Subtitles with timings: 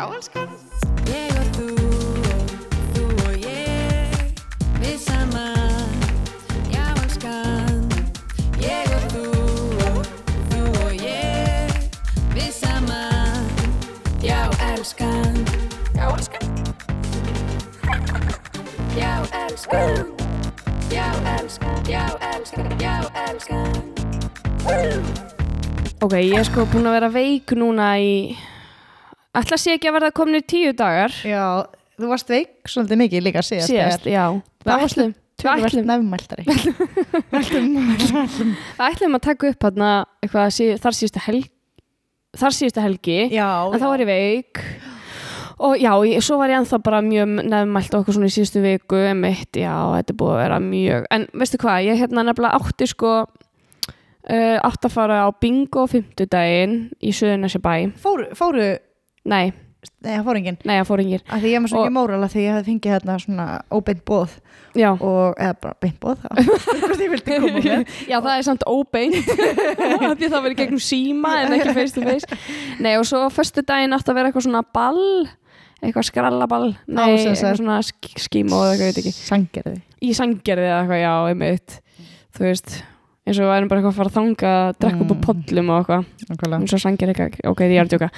[0.00, 0.48] Já, elskan.
[1.12, 2.52] Ég og þú og
[2.94, 4.32] þú og ég
[4.80, 5.92] Við saman
[6.72, 7.84] Já, elskan.
[8.64, 9.24] Ég og þú
[9.90, 10.00] og
[10.54, 11.68] þú og ég
[12.32, 13.44] Við saman
[14.24, 15.36] Já, elskan.
[15.92, 16.48] Já, elskan.
[18.96, 19.12] Já,
[19.44, 20.16] elskan.
[20.88, 21.76] Já, elskan.
[21.84, 22.72] Já, elskan.
[22.80, 22.96] Já,
[23.28, 23.84] elskan.
[26.00, 28.32] Ok, ég er sko búin að vera veik núna í
[29.38, 31.14] Ætla sé ekki að verða komin í tíu dagar.
[31.22, 31.66] Já,
[32.00, 33.70] þú varst veik svolítið mikið líka síðast.
[33.70, 34.24] síðast, já.
[35.40, 36.44] Þú ert ætlum, nefnmæltari.
[37.38, 37.68] ætlum,
[38.90, 39.14] ætlum.
[39.16, 41.48] að taka upp hérna eitthvað þar síðustu helgi
[42.38, 43.18] þar síðustu helgi.
[43.34, 44.62] Já, en þá var ég veik.
[45.60, 49.00] Og já, ég, svo var ég ennþá bara mjög nefnmælt okkur svona í síðustu viku
[49.10, 53.10] emitt, já, þetta búið að vera mjög en veistu hvað, ég hérna nefnilega átti sko
[53.26, 58.70] uh, átti að fara á bingo fimmtudaginn í Suðunessi bæ Fóru, fóru,
[59.24, 59.52] nei,
[60.04, 60.58] nei, það fóru enginn.
[60.64, 62.68] nei, ég fór Af því ég með svo Og- ekki móral að því ég hefði
[62.70, 64.30] fengið hérna svona óbeint bóð
[64.76, 66.18] já, og, eða bara beint bóð.
[66.80, 67.86] Hvort ég vildi koma með.
[68.08, 69.16] já, það er samt óbeint
[70.20, 72.40] því það verið gegnum síma en ekki face to face
[72.80, 75.02] nei, og svo fyrstu daginn átti að vera eitthvað svona ball
[75.80, 77.40] eitthvað skrallaball nei, Á, sem sagt.
[77.40, 79.76] eitthvað svona sk- skíma og eitthvað, ég veit ekki Sangerði.
[80.04, 81.78] í sangerði eða eitthvað, já, einmitt
[82.36, 82.74] þú veist,
[83.26, 85.24] eins og við erum bara eitthvað að fara að þanga að drekka upp á Mm.
[85.26, 86.04] pollum og eitthvað.
[86.60, 88.10] Eins og sangerði eitthvað, ok, ég er að djóka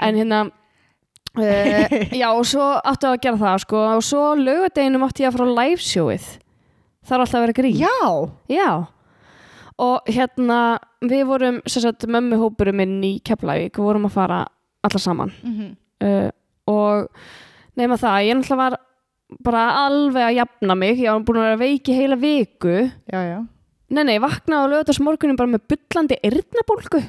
[0.00, 0.40] en hérna
[1.38, 5.38] uh, já, og svo áttu að gera það sko, og svo lögadeginum átti ég að
[5.38, 6.26] fara á liveshowið
[7.06, 7.78] það er alltaf að vera grín.
[7.80, 8.70] Já, já,
[9.80, 10.58] og hérna
[11.00, 14.42] við vorum, sem sagt, mömmuhópurum minn í Keflavík, við vorum að fara
[14.84, 15.32] alla saman.
[15.42, 15.70] Mhm.
[16.04, 16.28] uh,
[16.70, 17.08] og
[17.80, 18.76] nema það, ég náttúrulega var
[19.42, 20.98] bara alveg að jafna mig.
[21.00, 22.76] Ég var búin að vera veiki heila viku.
[23.10, 23.38] Já, já.
[23.90, 27.02] Nei, nei, vaknaði á lögðast morgunin bara með bullandi eyrnabólgu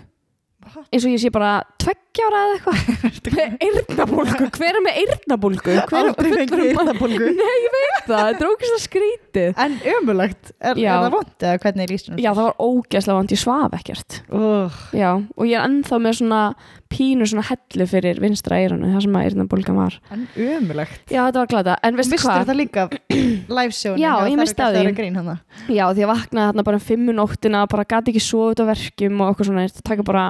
[0.62, 0.86] What?
[0.94, 5.74] eins og ég sé bara tveggja ára eða eitthvað með eyrnabólgu, hver er með eyrnabólgu
[5.90, 6.62] hver er Aldrei maður?
[6.68, 7.30] eyrnabólgu.
[7.40, 11.64] nei, ég veit það, þetta er ógæslega skrítið En ömulegt, er, er það vond eða
[11.66, 12.22] hvernig er lístunum?
[12.22, 16.19] já, það var ógæslega vant, ég svaf ekkert Uh, já, og ég er ennþá með
[16.22, 16.44] svona
[16.91, 19.96] pínu svona hellu fyrir vinstra eyranu það sem að eyrnabólgan var.
[20.12, 21.02] En ömulegt.
[21.09, 22.44] já, þetta var glada, en veistu Mistur hvað?
[22.44, 22.85] þetta líka
[23.57, 25.38] live show Já, ég missti af því.
[25.72, 28.66] Já, því að vaknaði þarna bara um fimmu nóttina bara gati ekki sofa út á
[28.72, 30.25] verkjum og okkur svona, þetta taka bara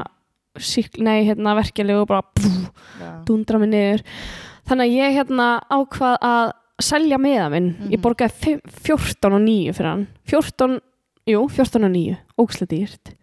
[0.60, 2.72] sík, nei, hérna verkjalegu og bara pff,
[3.26, 4.02] dundra mig niður.
[4.68, 6.52] Þannig að ég hérna ákvað að
[6.82, 8.02] selja meða minn, ég Mhm.
[8.04, 10.08] borgaði fimm- 14 og 9 fyrir hann.
[10.28, 10.80] 14,
[11.30, 13.14] jú, 14 og 9 ógislega dýrt.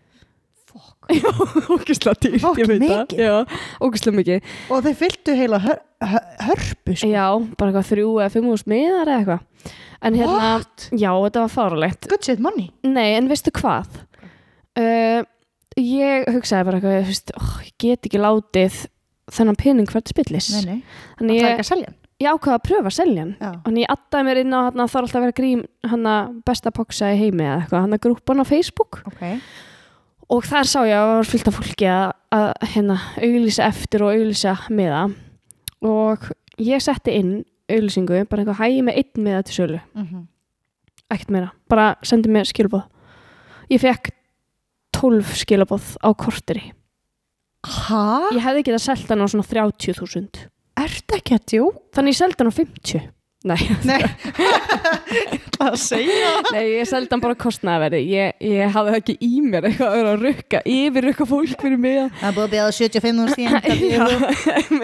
[1.19, 1.31] Já,
[1.73, 3.13] ógislega dýrt, Fokk, ég veit mikið.
[3.15, 7.09] það Já, ógislega mikið Og þeir fylltu heila hör, hör, hörpu sko.
[7.13, 7.25] Já,
[7.59, 9.73] bara eitthvað þrjú eða fimm úr smiðar eða eitthvað
[10.09, 10.85] en hérna, What?
[10.95, 12.69] já, þetta var fáralegt Good shit money.
[12.87, 13.89] Nei, en veistu hvað?
[14.79, 15.25] Uh,
[15.81, 18.77] ég hugsaði bara eitthvað, þú veist, oh, ég get ekki látið
[19.35, 20.53] þennan pening hvert spillis.
[20.55, 20.79] Nei, nei.
[20.85, 21.97] Það Þannig er ég, ekki að selja hann.
[22.23, 23.33] ég ákvaði að pröfa að selja hann.
[23.43, 23.51] Já.
[23.67, 26.07] Þannig ég addaði mér inn á hann að það er alltaf að vera grím hann
[26.47, 29.01] besta poksa í heimi eða eitthvað, hann að grúpan á Facebook.
[29.11, 29.25] Ok.
[30.29, 34.05] Og þar sá ég að það var fyllt af fólki að, að hérna, auglýsa eftir
[34.05, 35.05] og auglýsa miða.
[35.89, 36.27] Og
[36.61, 37.31] ég setti inn
[37.69, 39.81] auglýsingu, bara eitthvað hægi með einn miða til sölu.
[39.97, 40.27] Mm
[41.13, 42.85] ekkert meira, bara sendi mér skilabóð
[43.73, 44.11] ég fekk
[44.97, 46.73] 12 skilabóð á korteri
[47.65, 48.29] Hæ?
[48.37, 51.71] ég hefði getað selt hann á svona 30.000 Ertu ekki að djó?
[51.97, 53.09] þannig ég seldi hann á 50
[53.49, 53.99] nei, Nei.
[55.59, 56.29] Það að segja.
[56.55, 59.97] nei ég seldi hann bara á kostnaðverði ég, ég hafði ekki í mér eitthvað að
[59.99, 63.31] vera að rukka yfir eitthvað fólk fyrir mig að- Það búið að beða 75 úr
[63.35, 63.63] síðan.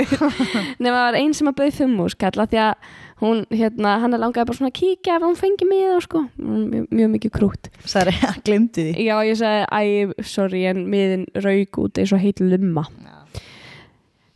[0.82, 2.91] nema það var einn sem að bauð fimm úr skalla því að
[3.22, 6.88] hún, hérna, hann langaði bara svona að kíkja ef hún fengi mig og sko, mjög,
[6.91, 9.06] mjög mikið krút Særi, glemdi því.
[9.06, 12.84] Já, ég sagði, æ, sorry, en miðin rauk út eins og heit lumma.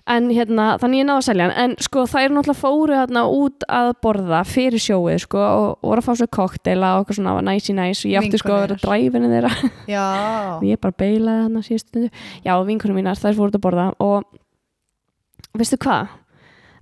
[0.08, 1.56] En hérna, þannig ég náði að selja hann.
[1.64, 6.00] En sko, það er náttúrulega fóru hérna út að borða fyrir sjóið, sko, og voru
[6.00, 8.78] að fá svo kokteila og eitthvað svona næsi næs og ég átti sko að vera
[8.86, 9.50] dræfinni þeirra.
[10.56, 12.06] Og ég bara beilaði hann að síðustu.
[12.46, 14.24] Já, vinkunum mínar, þær fóru út að borða og
[15.58, 16.08] veistu hvað?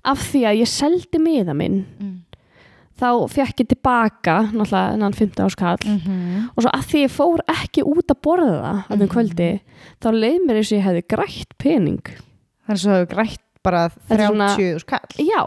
[0.06, 2.14] Af því að ég seldi miða minn, Mm.
[2.96, 7.40] þá fekk ég tilbaka, náttúrulega, þennan 15 áskall, Mm og svo að því ég fór
[7.52, 9.10] ekki út að borða að um Mhm.
[9.12, 9.60] kvöldi
[10.00, 12.00] þá leið mér eins og ég hefði grætt pening
[12.66, 15.08] Þannig svo hefur grætt bara Þetta er svona- 30 skall.
[15.18, 15.42] já,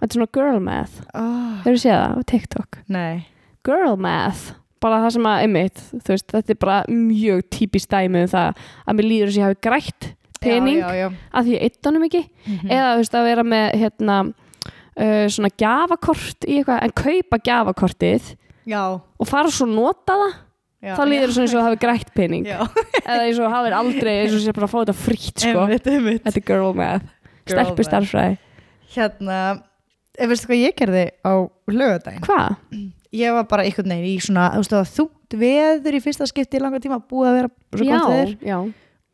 [0.00, 3.26] þetta er svona girl math Oh, hefur séð það á TikTok nei.
[3.64, 8.22] girl math, bara það sem að einmitt, þú veist, þetta er bara mjög típist dæmi
[8.22, 8.56] um það
[8.86, 10.08] að mér líður eins og ég hafi grætt
[10.44, 11.08] pening Já, já, já.
[11.32, 12.68] að því ég eitt honum ekki Mhm.
[12.70, 14.34] eða þú veist að vera með hérna
[14.96, 18.34] uh, svona gjafakort í eitthvað en kaupa gjafakortið
[18.66, 19.00] Já.
[19.20, 20.34] og fara svo að nota það.
[20.84, 22.58] Þá líður það eins og hafi grætt pening Já.
[23.08, 25.62] eða eins og hafið aldrei eins og sé bara að fá þetta frýtt sko.
[25.64, 26.24] Einmitt, einmitt.
[26.26, 27.06] þetta er girl math
[27.44, 27.88] Girl stelpu math.
[27.88, 28.36] starfræði
[28.94, 29.38] hérna
[30.18, 31.32] eh, veistu hvað ég gerði á
[31.72, 32.56] lögadaginn Hvað?
[33.14, 36.26] ég var bara einhvern veginn í svona þú veist það var þungt veður í fyrsta
[36.30, 38.58] skipti í langa tíma búið að vera svo Já, gott veður já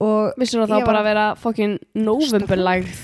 [0.00, 3.00] og Vissir það Ég bara að vera fokkin novemberlægð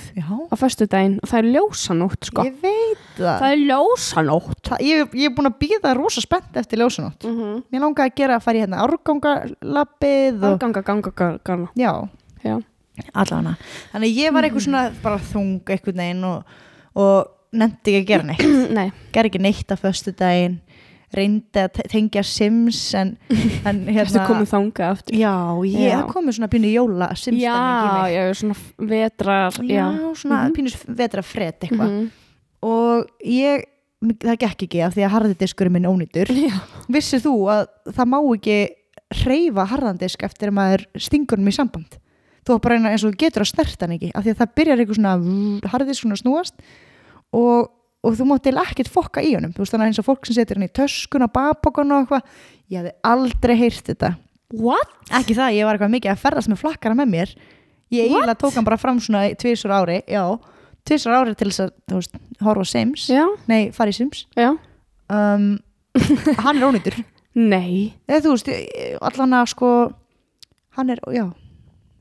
[0.49, 1.19] á föstudaginn?
[1.21, 2.45] Og það er ljósanótt sko.
[2.47, 4.63] Ég veit það, Það er ljósanótt.
[4.71, 7.27] Það ég, ég er búin að býða rosa spennt eftir ljósanótt.
[7.27, 7.63] Mm -hmm.
[7.73, 11.69] mér langaði að gera að fara í hérna árgangalappið og Ganga, ganga, ganga, ganga.
[11.77, 12.09] Já,
[12.43, 12.63] Já,
[13.13, 13.57] allana
[13.93, 16.45] þannig að ég var eitthvað svona bara þung eitthvað neginn og,
[16.95, 18.47] og nefndi ekki að gera neitt.
[18.79, 18.93] Nei.
[19.13, 20.61] Gerði ekki neitt á föstudaginn
[21.15, 23.13] reyndi að te- tengja Sims en,
[23.65, 25.35] en hérna komið þangað aftur já,
[25.69, 26.01] ég Já.
[26.11, 27.57] komið svona pínu jóla Sims Já,
[28.11, 29.87] já, svona vetrar já,
[30.19, 30.55] svona Mhm.
[30.57, 32.09] pínu vetra fred eitthvað Mhm.
[32.63, 33.63] og ég,
[34.03, 36.59] það gekk ekki af því að harðidiskurinn minn ónýtur Já.
[36.89, 38.59] vissir þú að það má ekki
[39.23, 41.99] hreyfa harðandisk eftir að maður stingur um í samband
[42.47, 44.99] þú bara eins og getur að snerta hann ekki af því að það byrjar eitthvað
[44.99, 46.55] svona harðisk svona snúast
[47.35, 47.71] og,
[48.07, 49.53] og þú mátt til ekkert fokka í honum.
[49.57, 52.39] Veist þannig að eins og fólk sem setur hann í töskuna babokon og eitthvað,
[52.71, 54.13] ég hefði aldrei heyrt þetta.
[54.55, 54.93] What?
[55.11, 57.35] ekki það, ég var eitthvað mikið að ferðast með flakkara með mér.
[57.95, 60.23] Ég eiginlega tók hann bara fram svona tvisur ári, já.
[60.87, 62.17] Tvisur ári til þess að, þú veist,
[62.47, 63.09] horfa Sims.
[63.11, 64.25] Já, nei, fara í Sims.
[64.39, 65.51] Um,
[66.47, 66.99] hann er ónýtur.
[67.37, 68.51] Nei, eða þú veist,
[69.11, 69.71] allan að sko
[70.79, 71.27] hann er, já.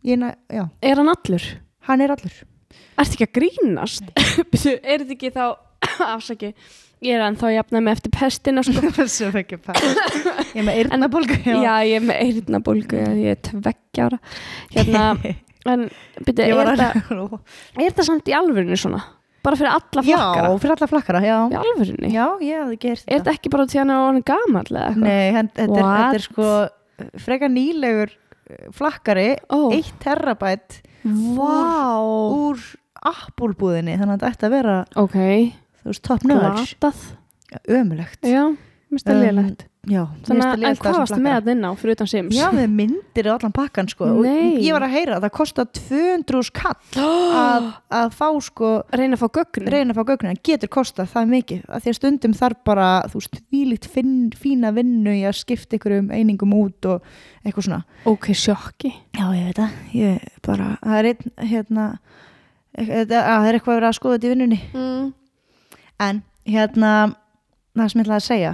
[0.06, 0.22] Ég,
[0.54, 1.46] já, er hann allur?
[1.90, 2.36] hann er allur.
[2.96, 4.10] Ertu ekki að grínast?
[4.16, 5.46] Er þetta ekki þá
[6.16, 6.52] afsaki,
[7.06, 8.92] ég er ennþá jafnað með eftir pestina sko.
[9.00, 11.74] þessu ekki ég er með eyrnabólgu já.
[11.88, 14.22] ég er með eyrnabólgu ég er tveggja ára
[14.76, 15.06] hérna,
[15.74, 15.86] en
[16.22, 17.44] byrju, ég er, var þetta,
[17.76, 19.04] er þetta samt í alvörinu svona?
[19.46, 20.54] bara fyrir alla já, flakkara?
[20.62, 22.10] fyrir alla flakkara, já í alvörinu?
[22.10, 25.06] já, ég hafði gert er þetta ekki bara hann að hann er gamall eða eitthvað?
[25.06, 26.00] nei, hann, þetta, er, What?
[26.00, 29.60] þetta er sko frekar nýlegur eh, flakkari Ó.
[29.76, 32.62] 1 terabæt Vá úr
[33.06, 35.18] Apple-búðinni þannig að þetta ætti að vera, ok,
[35.86, 36.76] þú veist, top notch.
[37.70, 38.50] Ömulegt já,
[38.90, 41.42] minnst það Um, já, þannig að, það hvað varstu með flakkara.
[41.46, 42.34] að inn á fyrir utan Sims?
[42.34, 44.08] Já, með myndir og allan pakkan sko.
[44.16, 44.56] Og Nei.
[44.66, 47.04] ég var að heyra að það kostar 200 kall
[47.46, 47.68] að,
[48.00, 51.30] að fá sko reyna að fá gögn reyna að fá gögnin, það getur kostað það
[51.36, 51.60] mikið.
[51.70, 55.98] Að því að stundum þarf bara þú veist, finn, fína vinnu í að skipta ykkur
[56.00, 57.06] um einingum út og
[57.46, 57.84] eitthvað svona.
[58.10, 58.90] Ok, sjokki.
[59.14, 61.86] Já, ég veit það, ég bara það er einn, hérna
[62.74, 64.60] þetta, að, það er eitthvað að vera að skoða þetta í vinnunni.
[64.74, 65.06] Mm.
[66.00, 66.92] En hérna
[67.76, 68.54] það sem ég ætlaði að segja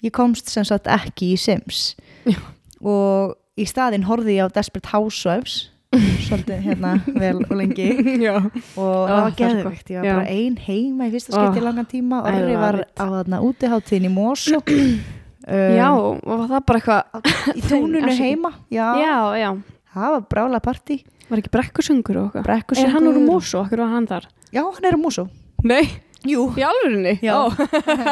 [0.00, 1.94] ég komst sem sagt ekki í Sims.
[2.24, 2.38] Já.
[2.80, 5.66] og í staðinn horfði ég á Desperate Housewives
[6.26, 7.88] svolítið hérna vel og lengi.
[8.22, 10.12] Já, og það var er svo geðvikt, ég var Já.
[10.20, 12.20] bara ein heima í fyrsta skipti í langan tíma.
[12.22, 14.60] Orri love var á þarna útiháttíðin í Mosó
[15.80, 18.20] já, og var það bara eitthvað í Afsakið.
[18.22, 19.50] heima já, já, já,
[19.96, 21.00] það var brála partí.
[21.30, 22.46] Var ekki brekkusöngur og eitthvað?
[22.46, 22.88] Brekkusöngur.
[22.88, 24.30] er hann úr Mosó, okkur var hann þar?
[24.54, 25.26] Já, hann er á Mosó
[25.66, 25.84] nei,
[26.28, 27.34] jú, í alvörinni Já.
[27.36, 27.48] Ó.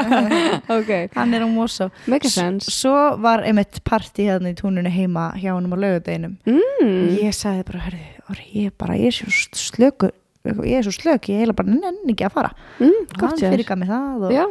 [0.78, 1.90] ok, hann er á Mosó.
[2.06, 2.70] Make a sense.
[2.72, 6.38] svo var einmitt partí hérna í túnunu heima hjá hann á laugardeginum.
[6.48, 7.18] Mm.
[7.20, 10.10] ég sagði bara, herri, Orri, ég bara ég er svo slöku
[10.44, 12.50] ég er svo slök, ég heila bara nenni ekki að fara.
[12.78, 13.54] Mm, og gott hann hjá þér.
[13.56, 14.44] fyrirgaf mig það og já,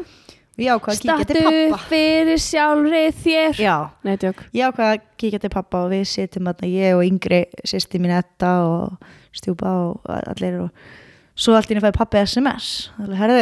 [0.57, 3.61] ég ákvað að kíkja til pappa fyrir sjálfri þér.
[3.61, 4.15] Já, nei,
[4.57, 8.15] ég ákvað að kíkja til pappa og við sitjum þarna ég og yngri sýsti mín
[8.17, 10.95] Etta og stjúpa og allir og
[11.37, 12.67] svo allt í einu fæði pappi SMS
[12.97, 13.41] þannig, herðu,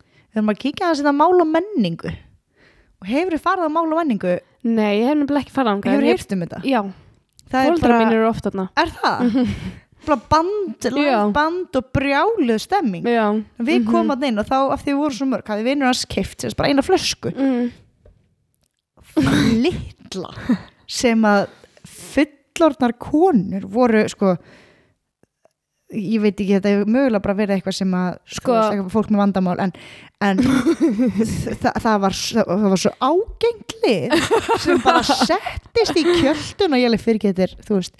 [0.00, 2.12] við erum að kíkja að þetta mál og menningu.
[3.02, 4.34] Og hefur þið farið á mál og menningu?
[4.64, 6.04] Nei, ég hef nefnilega ekki farað hefur þangað.
[6.04, 6.60] þið heyrt um þetta?
[6.70, 6.80] Já,
[7.84, 8.68] bara, mín eru oft þarna.
[8.80, 9.34] Er það?
[10.30, 10.86] band,
[11.32, 13.06] band og brjáluð stemming.
[13.08, 13.26] Já,
[13.58, 13.86] við Mhm.
[13.90, 16.44] komum að inn og þá af því við vorum svo mörg hafði vinnur hans keift
[16.58, 17.32] bara eina flösku.
[17.34, 17.72] Mm.
[19.62, 20.32] litla
[20.90, 21.46] sem að
[21.86, 24.34] fullorðnar konur voru sko
[25.92, 29.20] ég veit ekki, þetta hefur mögulega bara verið eitthvað sem að Sko- veist, fólk með
[29.24, 29.72] vandamál en,
[30.24, 34.14] en það, það, var, það var svo ágenglið
[34.64, 37.98] sem bara settist í kjöldun og ég alveg fyrir getur þú veist,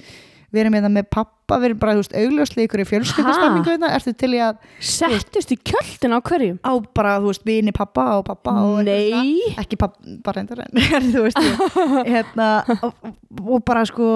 [0.54, 3.92] við erum hérna með pappa við erum bara, þú veist, augljóslega ykkur í fjölskyldastemmingu hérna,
[3.98, 4.64] ertu til í að
[4.94, 9.78] settust í kjöldin á hverjum á bara, þú veist, vini pappa og pappa og ekki
[9.80, 11.62] papp, bara reyndar en þú veist ég,
[12.16, 12.50] hérna,
[12.80, 13.12] og,
[13.44, 14.08] og bara sko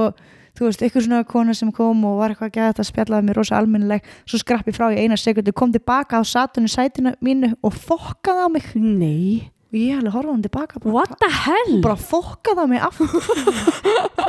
[0.58, 3.38] þú veist, eitthvað svona kona sem kom og var eitthvað að geta að spjallaði mér
[3.38, 7.76] rosa almennileg svo skrappi frá í eina sekundu, kom tilbaka á satunni sætinu mínu og
[7.78, 8.66] fokkaði á mig.
[8.74, 11.74] Nei, og ég hefði horfði hann tilbaka bara, what the hell?
[11.84, 12.98] bara fokkaði á mig af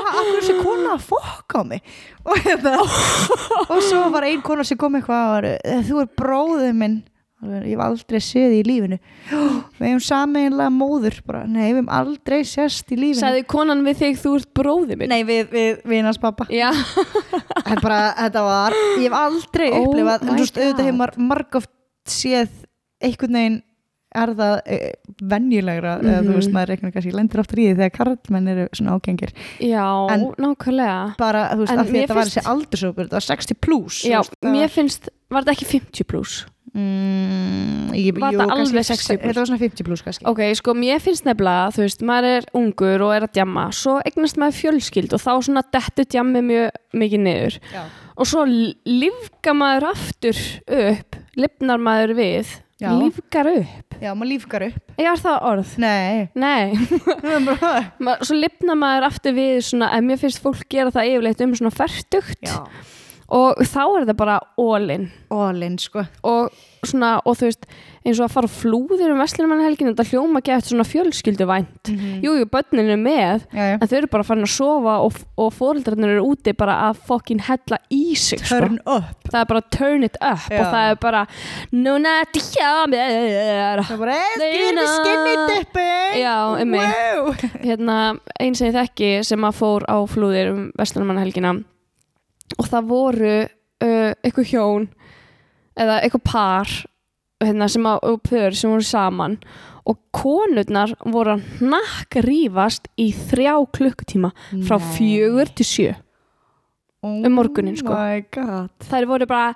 [0.10, 1.94] hverju þessi kona að fokka á mig?
[2.26, 2.76] Og, hérna,
[3.70, 7.00] og svo var ein kona sem kom eitthvað var, "Eh, þú er bróðið minn
[7.40, 8.98] ég hef aldrei séð í lífinu.
[9.80, 13.22] Við hefum sameinlega móður bara, nei, við hefum aldrei sést í lífinu.
[13.22, 15.10] Sagði konan við þig þú ert bróði minn.
[15.14, 16.48] Nei, við, við, við hans pappa
[17.84, 21.60] bara, þetta var, ég hef aldrei Oh upplifað, en þú veist, auðvitað hefur maður marg
[21.62, 21.70] oft
[22.10, 22.50] oft séð
[23.04, 23.58] einhvern veginn
[24.20, 24.78] er það e,
[25.30, 26.38] venjulegra eða þú Mhm.
[26.40, 29.34] veist maður reiknar kannski lendir oftar í því þegar karlmenn eru svona ágengir.
[29.62, 31.18] Já, En- nákvæmlega.
[31.20, 35.10] bara þú veist þetta var finnst- þessi aldursókur þetta var 60 plus já, mér finnst,
[35.30, 36.46] var þetta ekki 50 pluss?
[36.80, 39.30] Mm, ég, Var jú, kannski alveg 60 60 plus?
[39.30, 40.28] þetta var svona 50 plus kannski.
[40.32, 43.98] Ok, sko, mér finnst nefnilega, þú veist, maður er ungur og er að djamma, svo
[44.08, 47.60] eignast maður fjölskyld og þá svona dettu djammi mjög mikið niður.
[47.74, 47.84] Já,
[48.20, 50.42] og svo lífga maður aftur
[50.80, 52.90] upp, lifnar maður við, Já.
[52.96, 53.96] lífgar upp.
[54.00, 54.94] já maður lífgar upp.
[55.00, 55.74] Ég er það orð?
[55.84, 56.30] nei.
[56.36, 56.72] Nei,
[57.60, 61.56] það svo lifnar maður aftur við svona, en mér finnst fólk gera það yfirleitt um
[61.60, 62.56] svona færtugt já,
[63.36, 66.50] og þá er það bara all-in ólinn sko og
[66.88, 67.66] svona, og þú veist,
[68.08, 71.90] eins og að fara flúðir um Vestlunumannhelginu, þetta hljóma eftir svona fjölskylduvænt.
[71.92, 72.22] Mhm.
[72.24, 73.76] Jú, jú, börnin er með, já.
[73.76, 77.42] en þau eru bara farin að sofa og, og fóreldrarnir eru úti bara að fokkin
[77.44, 78.70] hella í sig sko.
[79.30, 80.62] það er bara turn it up Já.
[80.62, 81.26] og það er bara
[81.74, 84.20] núna ertu hjá mér það er bara
[85.50, 86.96] dipping Já, einmitt.
[86.96, 87.34] wow.
[87.62, 87.98] hérna,
[88.40, 91.60] eins sem ég þekki sem að fór á flúðir um Vestlunumannhelgina
[92.58, 94.88] og það voru uh, eitthvað hjón
[95.80, 96.74] eða eitthvað par
[97.44, 99.40] hérna, sem að, pör sem voru saman.
[99.90, 104.34] Og konurnar voru að hnakk rífast í þrjá klukkutíma
[104.68, 104.90] frá Nei.
[104.98, 105.96] fjögur til sjö
[107.00, 107.38] um
[107.80, 107.94] sko.
[107.94, 108.70] oh my god.
[108.84, 109.56] Þær voru bara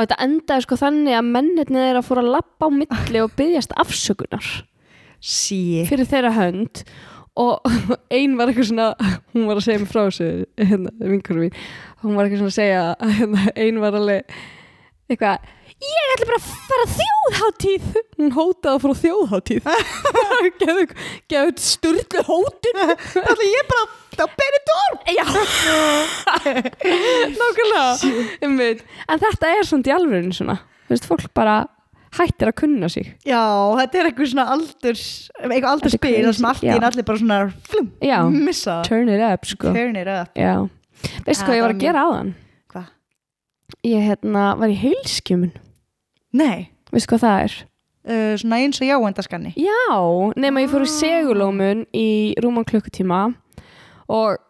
[0.00, 3.74] og þetta endaði sko þannig að mennirni þeirra fóru að lappa á milli og byggjast
[3.80, 4.50] afsökunar
[5.20, 6.84] sí fyrir þeirra hönd
[7.38, 7.60] og
[8.18, 8.90] ein var eitthvað svona
[9.34, 11.62] hún var að segja mig frá þessu hérna, vinkurum mín,
[12.02, 14.36] hún var eitthvað svona að segja að hérna, ein var alveg
[15.10, 15.48] eitthvað
[15.80, 17.86] ég ætla bara að fara þjóðháttíð
[18.18, 19.70] hún hótaði að fara á þjóðháttíð
[21.30, 22.80] gefðu, sturlu hótun.
[23.14, 23.84] Það er ég bara
[24.20, 24.98] á Benidorm?
[25.14, 25.24] Já.
[27.40, 28.72] Nákvæmlega.
[29.08, 30.58] En þetta er svona í alvörinu svona.
[30.88, 31.62] Þú veist, fólk bara
[32.18, 33.12] hættir að kunna sig.
[33.26, 33.40] Já,
[33.78, 35.04] þetta er eitthvað svona aldurs
[35.44, 37.40] eitthvað aldurspil í crazy, einu allir bara svona
[37.70, 38.80] flum, já, missa.
[38.88, 39.72] Turn it up sko.
[39.76, 40.32] Turn it up.
[40.38, 40.68] Já,
[41.26, 42.34] veistu hvað ég var að gera áðan?
[42.72, 42.92] Hvað?
[43.86, 45.52] ég hérna var í heilskjumun
[46.36, 47.58] Nei, veistu hvað það er?
[48.08, 49.98] uh, svona eins og jáendaskanni já,
[50.40, 52.08] nema ég fór í segulómun í
[52.42, 53.22] rúman klukkutíma
[54.10, 54.40] og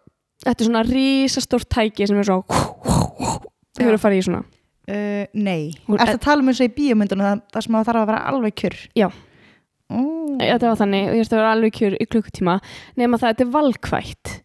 [0.44, 4.44] þetta er svona rísastórt tæki sem er svo þau eru að fara í svona
[4.90, 8.02] uh, Nei, ertu að tala um eins og í bíómyndunum það, það sem það þarf
[8.02, 8.76] að vera alveg kjur?
[8.98, 9.08] Já.
[9.94, 10.36] oh.
[10.40, 12.58] þetta var þannig og ég ætti að vera alveg kjur í klukkutíma
[13.00, 14.36] nema það þetta er valkvætt.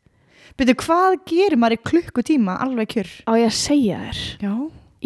[0.56, 3.12] Byrju, hvað gerir maður í klukkutíma alveg kjur?
[3.28, 4.24] á ég að segja þér?
[4.46, 4.54] Já.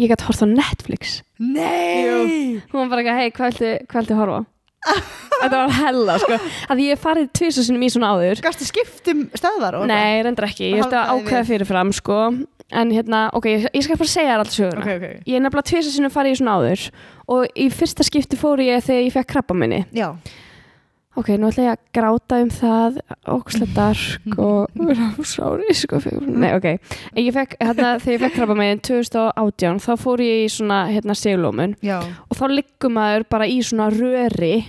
[0.00, 1.18] Ég gæti hort á Netflix.
[1.42, 2.60] Nei!
[2.70, 4.46] Hún var bara ekki, hei, hvað hvað viltu horfa
[5.42, 6.36] þetta var hella, sko.
[6.72, 8.40] Að ég farið tvisa sinum í svona áður.
[8.46, 12.20] Gastu skiptum stöðar nei, reyndar ekki, ég ætti að ákveða fyrirfram, sko
[12.72, 15.24] en hérna, ok, ég, ég skal bara segja þér allt söguna Ok, ok.
[15.26, 16.84] Ég er nefnilega tvisa sinum farið í svona áður
[17.34, 19.82] og í fyrsta skipti fór ég þegar ég fekk krabba minni.
[19.96, 20.12] Já.
[21.18, 23.00] Ok, nú ætla ég að gráta um það
[23.34, 26.68] ókslega dark og sári, sko nei, ok,
[27.10, 30.84] En ég fekk, hérna, þegar ég fekk krabba minni 2018, þá fór ég í svona
[30.92, 31.98] hérna segulómun Já.
[32.30, 34.60] Og þá liggum maður bara í svona röri.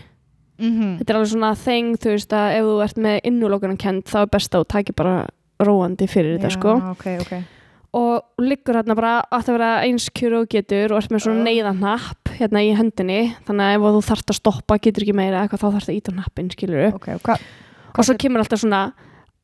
[0.61, 4.09] Mm þetta er alveg svona þeng þú veist að ef þú ert með innulókunan kent
[4.09, 5.15] þá er best að þú takir bara
[5.61, 6.75] róandi fyrir þetta sko.
[6.91, 7.60] ok, ok
[7.97, 11.45] og liggur hérna bara að það vera eins kjur og getur og ert með svona
[11.47, 15.65] neyðanapp hérna í hendinni þannig að ef þú þarft að stoppa getur ekki meira eitthvað
[15.65, 17.43] þá þarft að íta nappin skilur Ok, og hvað
[17.91, 18.85] og svo kemur alltaf svona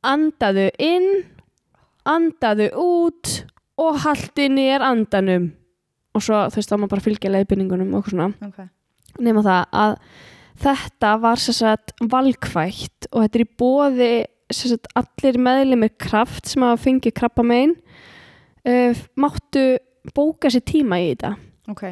[0.07, 1.09] andaðu inn
[2.07, 3.33] andaðu út
[3.77, 5.51] og haldi nýjar andanum.
[6.15, 8.31] Og svo þú veist þá má bara fylgja leiðbynningunum og svona.
[8.47, 8.63] Ok.
[9.23, 9.95] Nema það að
[10.63, 14.11] þetta var sér sagt valkvætt og þetta er í bóði
[14.53, 17.75] sér sagt allir meðlimir kraft sem hafa fengið krabba megin
[18.67, 19.65] uh, máttu
[20.15, 21.33] bóka sér tíma í þetta?
[21.71, 21.83] Ok.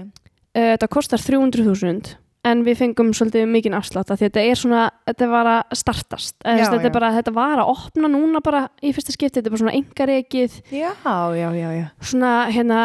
[0.56, 2.16] Uh, þetta kostar 300.000
[2.46, 6.36] en við fengum svolítið mikinn afslátt af því þetta er svona, þetta var að startast.
[6.46, 6.94] Eða, Já, þetta já.
[6.94, 10.60] bara, þetta var að opna núna bara í fyrsta skipti, þetta er bara svona engareikið
[10.70, 10.92] Já,
[11.34, 11.88] já, já, já.
[12.06, 12.84] Svona hérna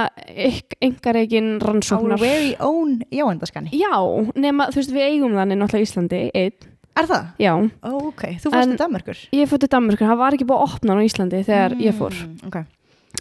[0.80, 2.18] engareikin Our rannsóknar.
[2.24, 3.92] Very own jáendaskanni Já,
[4.40, 7.28] nema þú veist við eigum þannig náttúrulega í Íslandi einn, Er það?
[7.44, 7.52] já.
[7.84, 10.72] Ó, ok, þú fórst til Danmarkur Ég fór til Danmörkur, það var ekki búið að
[10.80, 12.16] opna á Íslandi þegar ég fór.
[12.16, 12.62] Mm, Ok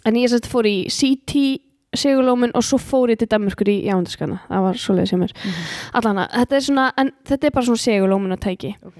[0.08, 1.60] En ég sett fór í CT
[2.00, 4.38] Sigurlómin og svo fór ég til Danmörkur í jándaskana.
[4.46, 5.32] Það var svoleiðið sem er.
[5.34, 5.64] Mhm.
[5.98, 8.76] Allana, þetta er svona, en þetta er bara svona Sigurlómin að tæki.
[8.86, 8.94] Ok.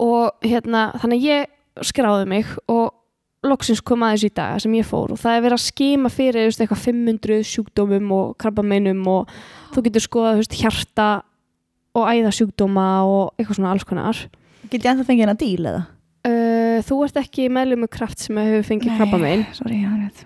[0.00, 1.46] Og hérna, þannig að ég
[1.86, 2.92] skráði mig og
[3.46, 6.40] loksins kom aðeins í dag sem ég fór og það er verið að skima fyrir
[6.40, 9.28] þú veist, eitthvað 500 sjúkdómum og krabbameinum og
[9.74, 11.08] þú getur skoðað þú veist, hjarta
[11.96, 14.22] og æðasjúkdóma og eitthvað svona alls konar.
[14.68, 15.84] Get ég ennþá fengið hennar díl eða?
[16.76, 20.00] Uh, þú ert ekki meðlum með kraft sem hefur fengið krabba minn sorry, það er
[20.04, 20.18] rétt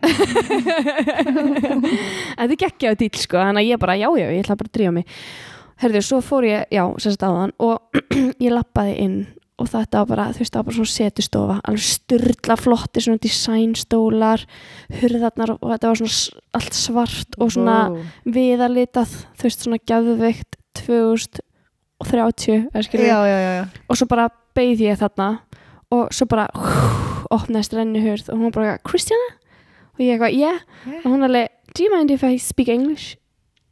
[2.39, 4.71] en þetta gekk á dýl sko þannig að ég bara, já, já, ég ætla bara
[4.71, 5.19] að drífa mig
[5.81, 8.01] herðu, svo fór ég, já, sérst áðan og
[8.45, 9.19] ég lappaði inn
[9.61, 13.21] og þetta var bara, þú veist, það var bara svona setustofa alveg styrla flotti, svona
[13.21, 14.45] designstólar
[15.03, 18.01] hurðarnar og þetta var svona allt svart og svona Wow.
[18.37, 23.65] viðalitað, þú veist, svona gæðveikt 2030 eða skilur já, já, já, já.
[23.89, 25.29] og svo bara beigð ég þarna
[25.91, 26.49] og svo bara
[27.31, 29.31] opnaðist renni hurð og hún bara, Kristjana?
[29.95, 31.01] og ég eitthvað, yeah Yeah.
[31.05, 33.17] og hún alveg, do you mind if I speak English?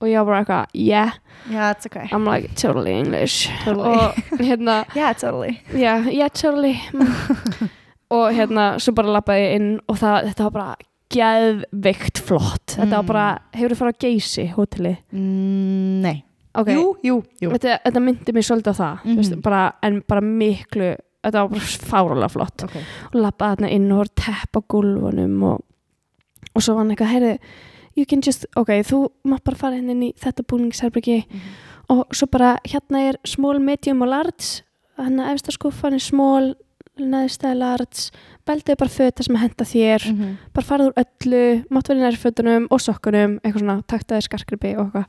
[0.01, 1.13] og ég bara eitthvað, yeah
[1.51, 3.89] yeah, it's okay I'm like, totally English Totally.
[3.89, 4.15] og
[4.49, 7.69] hérna, yeah, totally yeah, yeah, totally Mm.
[8.11, 10.77] og hérna, svo bara lappaði inn og það, þetta var bara
[11.13, 13.07] geðveikt flott þetta var Mm.
[13.11, 14.95] bara, hefur þið farið á Geysi hóteli?
[15.13, 17.51] mm, nei ok, jú, jú, jú.
[17.53, 19.17] Þetta, þetta myndi mér svolítið á það mm Mhm.
[19.17, 22.67] veist, bara, en bara miklu þetta var bara fárulega flott.
[22.69, 22.85] Okay.
[23.13, 25.65] og lappaði þarna inn og voru tepp á gólfunum og,
[26.55, 27.33] og svo var hann eitthvað heyrðu,
[27.99, 31.19] you can just, ok, þú mátt bara fara inn, inn í þetta búningsherbyggi
[31.91, 34.63] og svo bara hérna er small, medium og large.
[34.99, 36.53] Hann að efsta skúffan er small
[36.99, 38.09] neðstæði large.
[38.49, 40.09] Beltið bara föta sem henda þér.
[40.13, 40.37] Mhm.
[40.55, 44.87] bara farið úr öllu, mátt verið næri fötunum og sokkunum, eitthvað svona, taktaði skarkripi og
[44.87, 45.07] eitthvað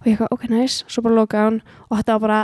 [0.00, 1.58] og ég eitthvað, ok, nice, svo bara lokaði hann
[1.90, 2.40] og þetta var bara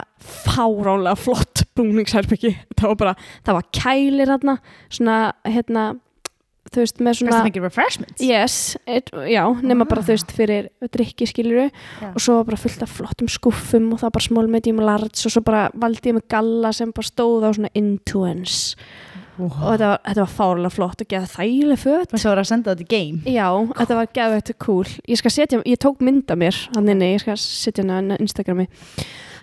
[0.47, 3.15] fáránlega flott búningsherbyggi, það var bara
[3.47, 4.59] það var kælir hérna
[4.89, 5.17] svona,
[5.49, 5.87] hérna
[6.67, 8.23] þú veist, með svona að mikið refreshments.
[8.27, 8.55] Yes,
[8.91, 10.05] it, já, nema bara Ah.
[10.09, 12.09] þú veist fyrir drikki skiluru Já.
[12.11, 15.15] og svo bara fullt af flottum skuffum og það var bara small, medium og large.
[15.25, 17.71] Og svo bara valdi ég með galla sem bara stóð á svona
[19.37, 22.13] influence og þetta var, þetta var fárlega flott og geða þægileg föt.
[22.13, 23.37] Og svo er að senda þetta í game.
[23.37, 24.89] Já, þetta var geðveitt cool.
[25.09, 28.69] Ég setja, ég tók mynd af mér hann inni, ég skal setja hana á Instagrami.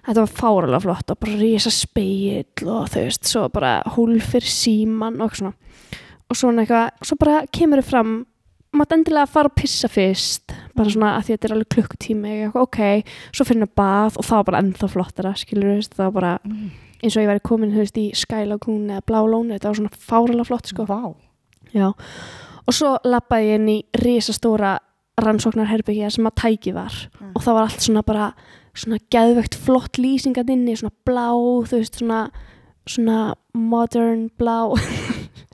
[0.04, 5.22] Þetta var fáralega flott og bara rísa speill og þau veist svo bara húlfir síman
[5.24, 5.54] og svona.
[6.28, 8.14] Og svona eitthvað, svo bara kemur þau fram
[8.74, 10.56] maður endilega að fara að pissa fyrst.
[10.74, 12.80] Bara svona að því að þetta er alveg klukkutími ok,
[13.30, 14.90] svo fyrir henni bað og það var bara ennþá
[15.78, 16.34] veist það var bara
[17.04, 19.76] eins og ég væri komin, þú veist, í Sky Lagoon eða Blá Lónu, þetta var
[19.82, 20.86] svona fáralega flott sko.
[20.88, 21.14] Vá
[21.74, 21.90] Já,
[22.68, 24.78] og svo lappaði ég inn í risastóra
[25.22, 27.32] rannsóknarherbyggja sem að tæki var Mm.
[27.36, 28.34] og það var allt svona bara
[28.76, 31.30] svona geðvegt flott lýsingat inni svona blá,
[31.68, 32.30] þú veist, svona
[32.88, 34.74] svona modern blá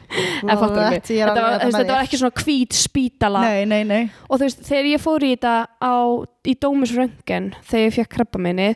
[0.10, 1.04] Eða fattar mig.
[1.06, 4.62] Þetta, var, með þetta var ekki svona hvít spítala Nei, nei, nei og þú veist,
[4.66, 5.96] þegar ég fór í þetta á,
[6.50, 8.70] í Dómusröngen þegar ég fekk krabba minni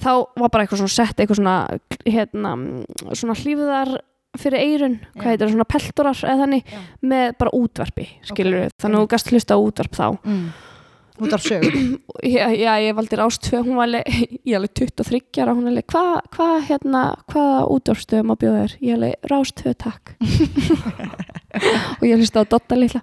[0.00, 1.56] þá var bara eitthvað svona sett eitthvað svona
[2.06, 2.54] hérna,
[3.12, 3.92] svona hlífðar
[4.38, 5.30] fyrir eirun, hvað Já.
[5.32, 6.82] heitir það, svona peltorar eða þannig, Já.
[7.12, 8.76] með bara útvarpi skilur Ok.
[8.82, 10.44] þannig að þú gast hlusta útvarp þá mm.
[11.20, 11.74] Út af sögur
[12.36, 14.08] já, já ég valdi rástvö, hún var alveg
[14.48, 17.02] ég alveg 23 ára, hún alveg hvað hva, hérna,
[17.32, 18.76] hvaða útvarpstöðum á bjóða þér?
[18.86, 20.14] Ég alveg rástvö takk.
[22.00, 23.02] Og ég hlusta á Dotta litla.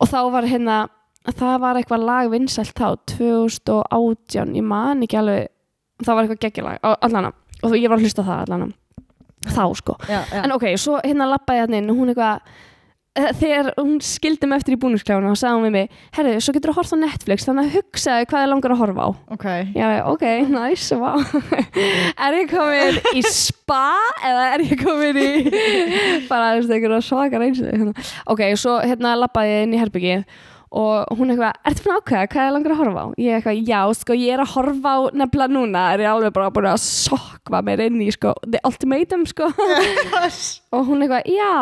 [0.00, 0.82] Og þá var hérna
[1.30, 5.50] það var eitthvað lag vinsælt þá 2018, ég man ekki alveg
[6.02, 7.30] það var eitthvað geggjalag allana,
[7.62, 8.72] og ég var að hlusta það allana
[9.42, 10.42] þá sko, Já, já.
[10.44, 12.42] En ok, svo hérna lappaði hann inn og hún eitthvað
[13.12, 16.70] þegar hún skildi mig eftir í búningskláðuna og sagði hún við mig, herru, svo getur
[16.70, 19.08] þú að horfa á Netflix þannig að hugsaði hvað er langar að horfa á.
[19.36, 19.46] Ok.
[19.52, 21.20] Er ok, nice, wow
[22.24, 23.82] er ég komin í spa
[24.24, 25.28] eða er ég komin í
[26.30, 27.60] bara, þú veist, einhverja svakar eins
[28.32, 30.24] ok, svo hérna lappaði ég inn í herbyggið
[30.72, 33.06] og hún eitthvað, ertu búin að ákveða hvað er langar að horfa á?
[33.20, 36.50] Ég eitthvað, já, sko, ég er að horfa á nefnilega núna, er ég alveg bara
[36.54, 39.50] búin að sokva mér inn í, sko, the ultimatum, sko
[40.74, 41.54] og hún eitthvað, já,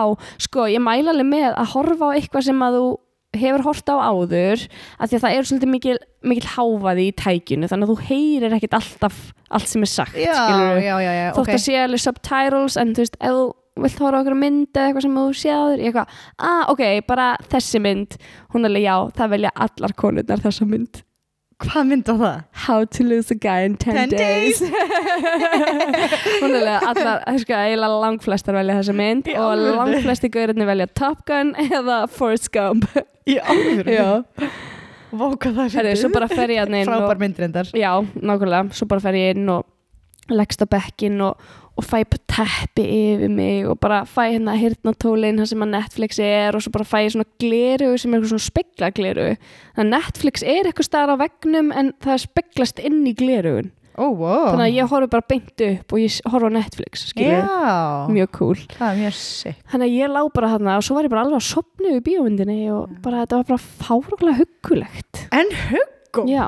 [0.47, 2.91] sko, ég mæla alveg með að horfa á eitthvað sem að þú
[3.41, 4.63] hefur hort á áður
[4.99, 8.57] af því að það er svolítið mikil, mikil háfaði í tækinu þannig að þú heyrir
[8.57, 9.21] ekkit alltaf
[9.55, 10.35] allt sem er sagt Já,
[10.83, 11.53] já, já, þótt ok.
[11.55, 13.45] að sé alveg subtitles en þú veist, ef þú
[13.85, 17.29] vilt horfa á okkur mynd eða eitthvað sem þú séður ég eitthvað, ah, ok, bara
[17.53, 18.19] þessi mynd.
[18.55, 21.03] Hún er alveg, já, það velja allar konurnar þessa mynd.
[21.61, 22.37] Hvað mynd á það?
[22.65, 24.63] How to lose a guy in 10, 10 days,
[26.41, 30.89] hún er alveg allar, sko, eiginlega langflestar velja þessa mynd Í og langflesti gaurinni velja
[30.97, 32.89] Top Gun eða Forrest Gump.
[33.29, 33.93] Í alvöru?
[33.93, 34.09] já,
[35.11, 39.03] Vá, hvað það er svo bara fer ég inn Frábær myndrindar Já, nákvæmlega, svo bara
[39.05, 39.67] fer ég inn og
[40.31, 41.99] leggst á bekkin og, og fæ
[42.31, 46.73] teppi yfir mig og bara fæ hérna hirtnatólin það sem að Netflix er og svo
[46.77, 50.69] bara fæ ég svona gleru sem er eitthvað svona spegla gleru þannig að Netflix er
[50.71, 54.77] eitthvað staðar á veggnum en það er speglast inn í glerugun Ó, wow þannig að
[54.79, 57.43] ég horfi bara beint upp og ég horfi á Netflix Já,
[58.09, 58.61] mjög cool.
[58.79, 62.05] Þannig að ég lá bara þarna og svo var ég bara alveg að sopna við
[62.07, 65.25] bíómyndinni og bara þetta var bara fáruglega huggulegt.
[65.35, 66.47] En huggó Já,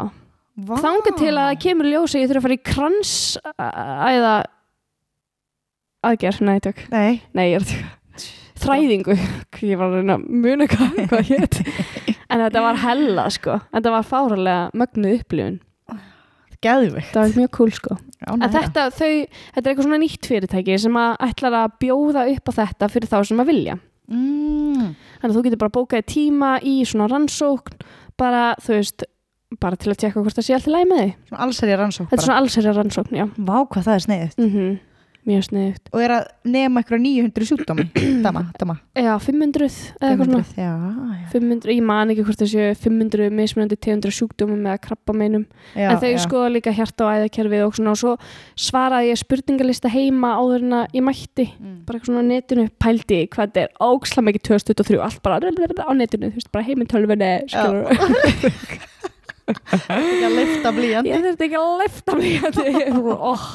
[0.54, 0.74] Vá.
[0.84, 3.12] þanga til að það kemur ljós að ég þurfa að fara í krans
[3.58, 4.32] æða
[6.06, 7.98] aðgerð, nei tök Nei, nei, ég er að tök
[8.62, 9.16] þræðingu.
[9.72, 11.60] Ég var að reyna að muna hvað, hvað hétt
[12.32, 13.58] en þetta var hella sko.
[13.74, 15.60] Þetta var fáralega mögnuð upplifun.
[16.62, 17.08] Geðvikt.
[17.10, 17.96] það var mjög cool sko.
[18.22, 18.50] En Ánægða.
[18.54, 22.58] þetta, þau, þetta er eitthvað svona nýtt fyrirtæki sem að ætlar að bjóða upp á
[22.60, 23.78] þetta fyrir þá sem að vilja.
[24.12, 24.92] Mm.
[25.22, 27.82] þannig að þú getur bara bókaði tíma í svona rannsókn
[28.20, 29.04] bara, þú veist,
[29.62, 31.12] bara til að tjekka hvort það sé alltaf læg með þig.
[31.30, 33.26] Svona allsherja rannsók þetta er svona allsherja rannsókn, já.
[33.38, 34.38] Vá hvað það er sniðið.
[34.42, 34.72] mm
[35.28, 35.90] mjög sniðugt.
[35.94, 37.84] Og er að nema eitthvað 900 sjúkdómi.
[38.24, 38.76] dama, dama.
[38.98, 39.68] já, 500
[40.00, 40.40] eða eitthvað svona.
[40.42, 40.72] 500, Já,
[41.12, 41.28] já.
[41.32, 45.46] 500, ég man ekki hvort þessu 500 mismunandi 200 sjúkdómum eða krabbameinum
[45.78, 47.94] en þau skoða líka hjarta og æðakerfið og svona.
[47.94, 48.16] Og svo
[48.68, 51.48] svaraði ég spurningalista heima áður en að ég mætti.
[51.58, 51.78] Mm.
[51.86, 52.66] bara eitthvað svona á netinu.
[52.82, 56.90] Pældi hvað þetta er ógsla mikið 2023 allt bara á netinu, þú veist, bara heiminn
[56.90, 57.86] tölvunni skilur
[59.76, 61.12] Ekki að lifta blíjandi.
[61.12, 62.32] ég þurfti ekki að lefta mig
[63.32, 63.46] oh.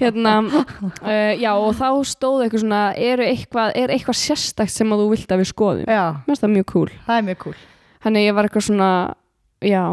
[0.00, 5.04] hérna uh, já og þá stóð eitthvað svona er eitthvað, er eitthvað sérstakt sem að
[5.04, 7.58] þú vilt að við skoðum mér finnst það mjög cool það er mjög cool.
[8.06, 8.90] þannig ég var eitthvað svona
[9.64, 9.84] já,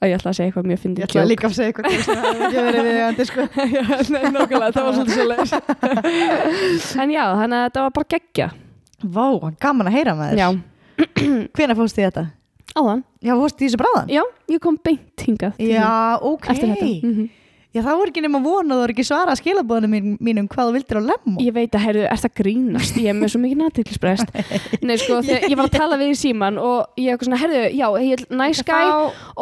[0.00, 2.04] að ég ætla að segja eitthvað mjög fyndið Ég ætla líka að segja eitthvað að
[2.06, 3.48] það hefði ekki verið viðjandi sko.
[3.76, 8.14] já, nei, nákvæmlega, það var svolítið svo leis en já, þannig að þetta var bara
[8.16, 8.48] geggja
[9.04, 10.60] Vá, gaman að heyra þér.
[11.56, 12.22] Hvenær fórst þið þetta?
[12.76, 14.12] Áðan, Já, fórst þið í þessu bráðan?
[14.12, 16.46] já, ég kom beint hingað Já, ok.
[16.46, 17.26] þín eftir þetta mm
[17.76, 20.70] Já, það voru ekki nema vona að þú voru ekki svara skilabóðinu mín, mínum hvað
[20.70, 21.34] þú vildir á lemmu.
[21.44, 22.96] Ég veit að, heyrðu, er það grínast?
[23.02, 24.32] Ég er með svo mikið nættiklisbreyst.
[24.86, 27.60] Nei, sko, þegar ég var að tala við í síman og ég eitthvað svona, heyrðu,
[27.76, 28.94] já, ég er nice guy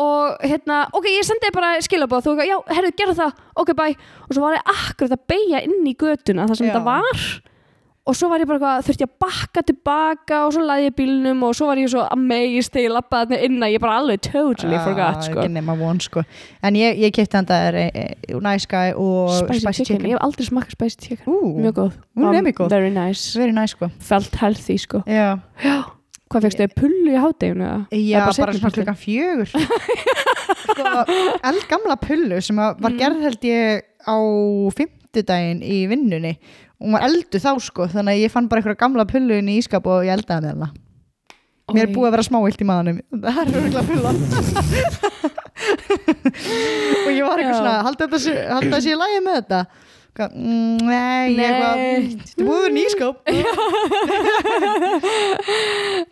[0.02, 3.96] og hérna, ok, ég sendi bara skilabóð, þú eitthvað, já, heyrðu, gerðu það, ok, bye.
[4.26, 6.72] Og svo var ég akkurat að beigja inn í götuna þar sem Já.
[6.74, 7.26] þetta var
[8.06, 11.38] og svo var ég bara eitthvað, þurfti að bakka tilbaka og svo laði ég bílnum
[11.48, 14.20] og svo var ég svo amazed þegar ég lappaði þarna inn að ég bara alveg
[14.26, 15.38] totally forgot, sko.
[15.40, 16.24] Ekki nema von, sko.
[16.62, 20.04] En ég, ég kefti hann það e, e, Nice Guy og Spicy, chicken.
[20.10, 21.26] ég hef aldrei smakkað spicy chicken.
[21.32, 21.92] Ú, Mjög góð.
[22.20, 22.68] Er Um, góð.
[22.70, 23.38] Very nice.
[23.38, 23.88] Very nice, sko.
[23.98, 25.00] Felt healthy, sko.
[25.08, 25.38] Já,
[26.34, 27.64] Hvað fegstu þið pullu í hádeginu?
[27.64, 27.98] eða?
[28.04, 31.04] Já bara, svona klukkan fjögur sko,
[31.44, 32.82] eldgamla pullu sem að Mm.
[32.82, 34.16] var gerð held ég á
[35.14, 36.34] fimmtudaginn í vinnunni.
[36.80, 39.48] Og hún var eldu þá sko þannig að ég fann bara einhverja gamla pullu inn
[39.52, 40.72] í ískap og ég eldaði með hana
[41.72, 42.98] mér er búið að vera smáilt í maðanum.
[43.24, 44.10] Það er örgulega pulla
[47.04, 49.60] og ég var eitthvað svona halda þetta sé, halda þetta sé í lagi með þetta?
[50.14, 51.86] Mm, nei, eitthvað Nei.
[51.88, 53.14] "Mm, þetta er búið að vera nýskap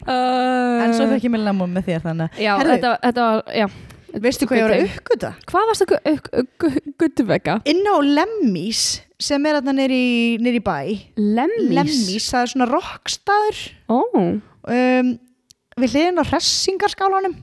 [0.02, 2.72] Uh, en svo fekk ég með lemum með þér þannig Já, Herðu.
[2.72, 3.66] þetta, þetta var, já
[4.20, 5.32] veistu hvað ég var að uppgöta?
[5.48, 7.58] Hvað varst það guttuvega?
[7.68, 8.82] inn á Lemmís
[9.22, 10.02] sem er þarna nýri,
[10.42, 10.76] nýri bæ
[11.16, 15.12] Lemmís Lemmís, það er svona rockstaður Ó um,
[15.80, 17.36] við hliðin á hressingarskálanum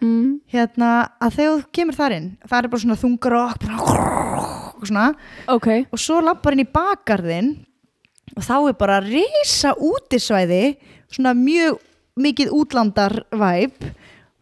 [0.00, 0.28] mm.
[0.52, 4.44] hérna að þegar þú kemur þar inn það er bara svona þungar rock bara,
[4.78, 5.08] og svona
[5.54, 7.52] Ok, og svo lappar inn í bakgarðin
[8.36, 10.78] og þá er bara risa útisvæði
[11.10, 11.78] svona mjög
[12.18, 13.84] mikið útlandarvæp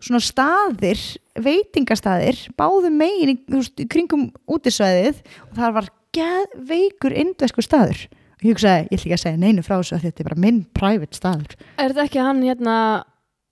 [0.06, 1.00] svona staðir,
[1.42, 8.44] veitingastaðir báðum megin í, veist, í kringum útisvæðið og það var geðveikur indveskur staður og
[8.44, 10.62] ég hugsaði, ég ætla ekki að segja neinu frá þessu að þetta er bara minn
[10.76, 12.76] private staður er þetta ekki hann hérna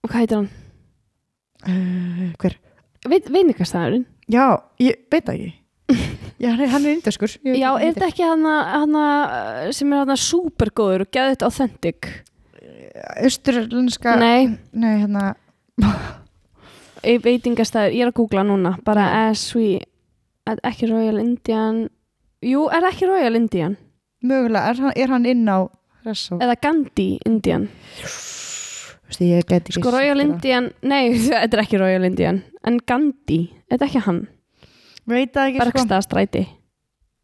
[0.05, 0.49] Hvað heitir hann?
[1.65, 2.57] uh, hver?
[3.09, 4.05] Veit, Veinikastæðurinn?
[4.31, 4.45] Já,
[4.81, 5.53] ég veit ekki
[6.41, 10.21] Já, hann er, hann indveskur Já, hann er þetta ekki hann, hann sem er hann
[10.21, 12.11] supergóður og geðið þetta authentic?
[13.21, 15.33] Austurlenska Nei, Nei, hérna
[15.81, 16.24] ég
[17.23, 19.79] veitingastæður, ég er að googla núna bara as we
[20.45, 21.85] ekki Royal Indian?
[22.45, 23.77] Jú, er ekki Royal Indian?
[24.25, 25.65] Mögulega, er hann, er hann inn á
[26.05, 27.69] Hressó eða Gandhi Indian?
[29.05, 33.41] Veistu, ég get ekki Sko Royal Indian, nei, þetta er ekki Royal Indian en Gandhi,
[33.69, 34.21] þetta er ekki hann.
[35.05, 35.71] Veit það ekki sko.
[35.71, 36.45] Bergstaðstræti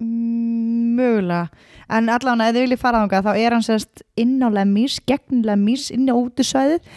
[0.02, 1.52] Mm, Mögulega.
[1.92, 5.44] En allavega, ef þið viljið fara þangað þá er hann sérst inn á Lemmís, gegn
[5.46, 6.88] Lemmís inn á útisvæðið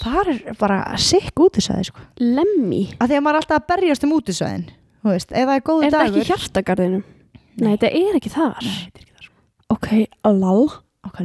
[0.00, 2.06] þar er bara sikk útisvæði sko.
[2.22, 4.64] Lemmy, að því að maður er alltaf að berjast um útisvæðin
[5.04, 7.02] þú veist, það er dagur ekki hjartagarðinu?
[7.54, 8.64] Nei, þetta er ekki þar.
[8.64, 9.36] Nei, er ekki það sko.
[9.74, 9.88] Ok,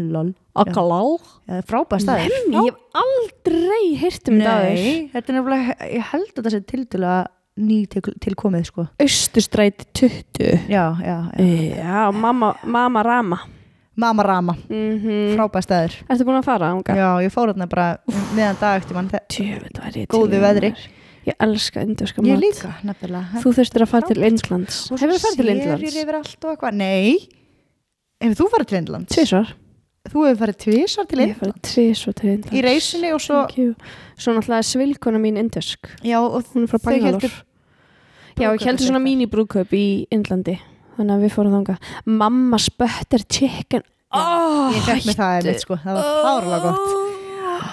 [0.03, 0.33] lol.
[0.59, 2.33] Ok, það er frábæð staður.
[2.35, 4.81] Lemmy, ég hef aldrei heyrt um Nei,
[5.31, 7.19] er nefnilega, ég held að þetta sé tildulega
[7.59, 8.85] ný til, tilkomið sko.
[9.03, 11.47] Östustræti 20 Já, já, já.
[11.79, 13.39] Já, mamma, mamma Rama
[13.95, 15.95] Mama Rama, mm frábæð staður.
[16.09, 16.95] Ertu búin að fara ánga?
[16.95, 17.87] Já, ég fór þarna bara
[18.35, 19.09] meðan dag eftir mann
[20.09, 20.73] Góðu veðri.
[21.27, 22.39] Ég elska indurska Ég mat.
[22.39, 22.73] líka,
[23.43, 24.23] Þú þurftir að fara til.
[24.23, 24.77] Indlands.
[24.89, 25.97] Hefur þú farið til Indlands?
[25.99, 26.77] yfir allt og eitthvað.
[26.79, 27.17] Nei,
[28.23, 29.15] hefur þú farið til Indlands?
[29.15, 29.51] Tvísvar
[30.09, 32.55] Þú hefur farið tvisvar til Ég Indlands farið tvísvar til Indlands.
[32.55, 33.43] Í reisinni og svo.
[34.17, 37.29] Svo náttúrulega svilkona mín indursk Já, og Hún frá Þau héldu
[38.39, 40.55] Já, ég heldur svona brúðkaup í Indlandi
[40.99, 41.75] Þannig að við fórum þanga
[42.19, 43.85] Mamma spötter chicken.
[44.09, 46.89] Oh, Ég fekk með það einmitt sko, það var fárlega gott.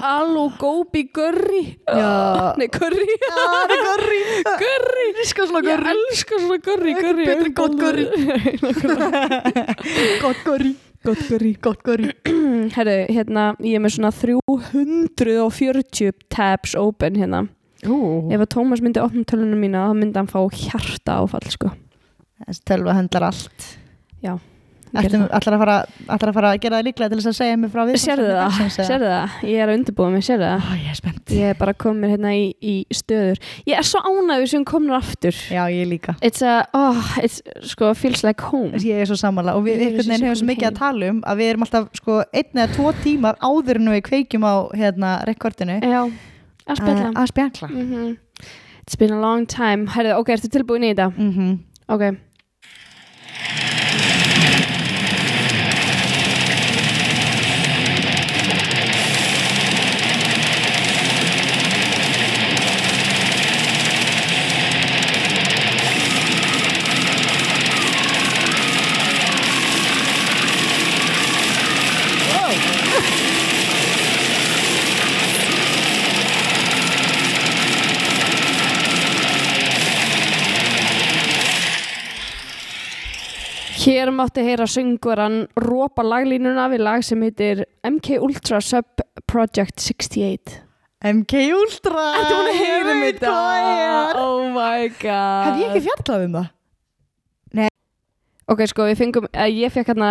[0.07, 1.63] Alú góbi gurri.
[1.89, 4.21] Já, Nei, er gorri
[4.61, 5.07] Gurri.
[5.23, 5.71] Elskar svona Ég
[7.25, 8.07] betra en gott curry.
[10.25, 10.73] Gott gorri
[11.07, 12.11] Gott gorri Gott gorri
[12.77, 17.47] Herru, hérna, ég er með svona 340 tabs open hérna.
[17.87, 21.73] Ef að Tómas myndi opna tölunum mína þá myndi hann fá hjarta áfall sko
[22.45, 23.67] þessi tölva höndlar allt.
[24.25, 24.37] Já,
[24.97, 25.73] ætlar, að
[26.09, 28.59] að fara að gera það líklega til þess að segja mér frá við Sérðu það,
[28.77, 30.67] sérðu það, ég er að undirbúa mig, sérðu það?
[30.67, 31.35] Ó, ég er spennt.
[31.37, 33.41] Ég er bara komin hérna í, í stöður.
[33.69, 35.41] Ég er svo ánægður sem komin aftur.
[35.53, 36.17] Já, ég líka.
[36.25, 37.41] It's a, oh, it's,
[37.73, 38.81] sko, feels like home.
[38.81, 39.57] Ég er svo sammála.
[39.59, 40.81] Og við hefum svo mikið að heim.
[40.83, 44.47] tala um að við erum alltaf sko einn eða tvo tímar áður en við kveikjum
[44.49, 45.81] á hérna rekordinu.
[45.83, 46.03] Já,
[46.67, 47.11] að spjalla.
[47.15, 47.73] Að spjalla.
[47.73, 48.15] Mm
[48.87, 49.89] It's been a long time.
[49.91, 51.09] Herðu, ok, ertu tilbúin í þetta?
[51.11, 51.57] mm
[51.89, 52.36] -hmm.
[84.27, 90.61] Mátti heyra söngvaran rópa laglínuna við lag sem heitir MK Ultra Sub Project 68
[91.07, 93.33] MK Ultra Ertu búin að heyra Ég um veit þetta?
[93.33, 94.21] hvað það.
[94.27, 96.53] Oh my god Hef ég ekki fjallað um það?
[98.47, 100.09] Ok, sko, við fengum, eh, ég fekk hérna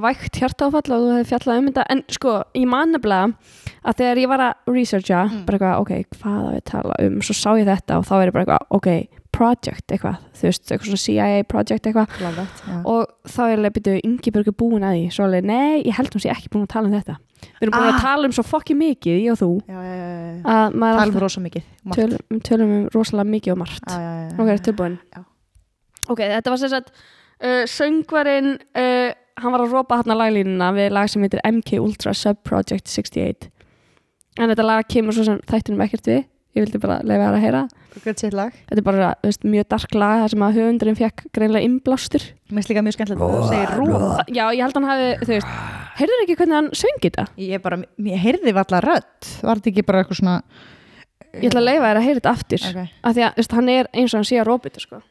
[0.00, 3.34] vægt hjartáfall og þú hefði fjallað um þetta en sko, ég man nefnilega
[3.84, 5.42] að þegar ég var að researcha Mm.
[5.44, 8.32] bara eitthvað, ok, hvað að tala um svo sá ég þetta og þá er ég
[8.32, 8.88] bara eitthvað, ok
[9.32, 12.14] project eitthvað, þú veist, eitthvað svona CIA project eitthvað.
[12.18, 15.04] Kláðvægt og þá er ég byrjuð, Ingeborg er búin að því.
[15.16, 17.16] Svo alveg, nei, ég held hún sé ekki búin að tala um þetta.
[17.42, 17.94] Við erum búin Ah.
[17.96, 19.50] að tala um svo fokki mikið, ég og þú.
[19.66, 20.42] Já, já, já, já.
[20.52, 21.64] að maður er Talum alltaf, rosa mikið
[21.96, 23.82] tölum, tölum um rosalega mikið og margt.
[23.88, 24.98] Já, já, já, ok, er tilbúin?
[26.08, 26.92] Ok, þetta var sem sagt
[27.42, 29.10] uh, söngvarinn uh,
[29.42, 33.48] hann var að rópa hérna laglínuna við lag sem heitir MK Ultra Sub Project 68
[34.38, 37.44] en þetta lag kemur svo sem þættinum ekkert við ég vildi bara leifa þær að
[37.46, 37.62] heyra.
[37.92, 42.26] Þetta er bara veist, mjög dark lag þar sem að höfundurinn fekk greinlega innblástur.
[42.50, 43.86] Mér finnst líka mjög skemmtilegt að þú segir rú
[44.32, 45.54] já, ég held hann hafi, þú veist
[46.00, 47.26] heyrður ekki hvernig hann söngi þetta?
[47.40, 49.32] Ég bara, ég heyrði valla rödd.
[49.44, 50.36] Var þetta ekki bara eitthvað svona
[51.38, 52.68] ég ætla að leifa þær að heyra þetta aftur.
[52.72, 52.98] Ok.
[53.02, 55.02] af því að veist, hann er eins og hann sé að þetta sko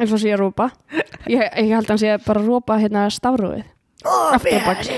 [0.00, 0.70] eins og sé að rópa
[1.30, 3.12] ég, ég held að hann sé bara að rópa hérna og
[4.66, 4.88] baks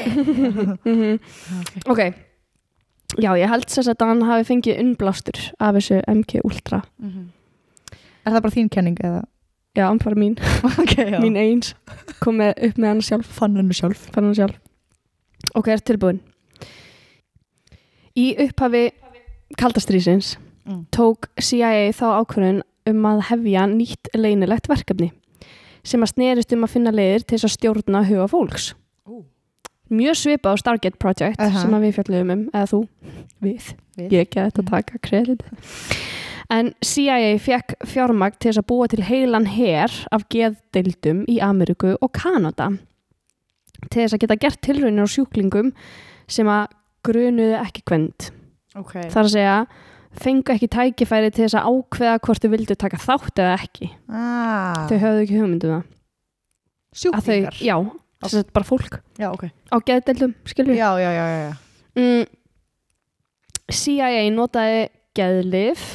[0.85, 1.19] Mhm.
[1.87, 2.01] ok.
[3.23, 6.83] Já ég held þess að hann hafi fengið unnblástur af þessu MK Ultra.
[8.27, 9.23] Er það bara þín kenning eða?
[9.77, 10.35] já, hann bara mín,
[10.81, 11.21] Ok, já.
[11.21, 11.75] Mín eins.
[12.21, 13.27] Kom með, upp með hann sjálf.
[13.39, 14.09] Fann hennu sjálf.
[14.13, 14.57] Fann hann sjálf.
[15.55, 16.19] Ok, er tilbúin?
[18.17, 18.91] Í upphafi
[19.61, 20.87] kaldastrýsins Mm.
[20.91, 22.57] tók CIA þá ákvörðun
[22.91, 25.13] um að hefja nýtt leynilegt verkefni
[25.87, 28.73] sem að snerist um að finna leiðir til þess að stjórna huga fólks.
[29.07, 29.21] Ú.
[29.95, 31.61] mjög svipað á Stargate Project Aha.
[31.63, 32.81] sem að við fjöllum um, eða þú?
[33.47, 33.69] Við,
[34.01, 34.09] Við.
[34.17, 35.45] ég get að taka kredit.
[36.51, 41.95] En CIA fekk fjármagn til þess að búa til heilan her af geðdeildum í Ameríku
[42.01, 42.73] og Kanada
[43.91, 45.71] til þess að geta gert tilraunir á sjúklingum
[46.27, 46.75] sem að
[47.07, 48.31] grunuðu ekki kvend
[48.77, 48.93] Ok.
[49.09, 49.57] Þar að segja
[50.21, 53.91] fengu ekki tækifæri til þess að ákveða hvort þau vildu taka þátt eða ekki.
[54.09, 54.87] Ah.
[54.89, 55.85] þau höfðu ekki hugmyndum það.
[56.97, 57.61] Að þau, Sjúklingar?
[57.61, 57.77] já,
[58.25, 58.99] þess að bara fólk.
[59.21, 59.47] Já, ok.
[59.53, 61.55] Á geðdeildum, skilur Já, já, já, já,
[62.01, 62.27] mm,
[63.77, 64.85] CIA notaði
[65.17, 65.87] geðlif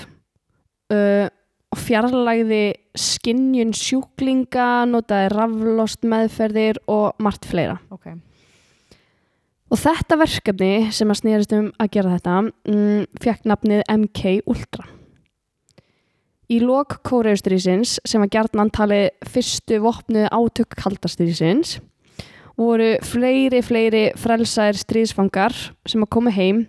[0.94, 1.28] uh,
[1.72, 2.64] og fjarlægði
[2.98, 7.80] skinjun sjúklinga notaði raflost meðferðir og margt fleira.
[7.94, 8.12] Ok
[9.72, 14.88] og þetta verkefni sem að snýrist um að gera þetta mm, fekk nafnið MK Ultra.
[16.52, 21.78] Í lok Kóreustrísins sem var gjarnan talið fyrstu vopnuð átök kaldastrísins
[22.60, 25.56] voru fleiri, fleiri frelsaðir stríðsfangar
[25.88, 26.66] sem að koma heim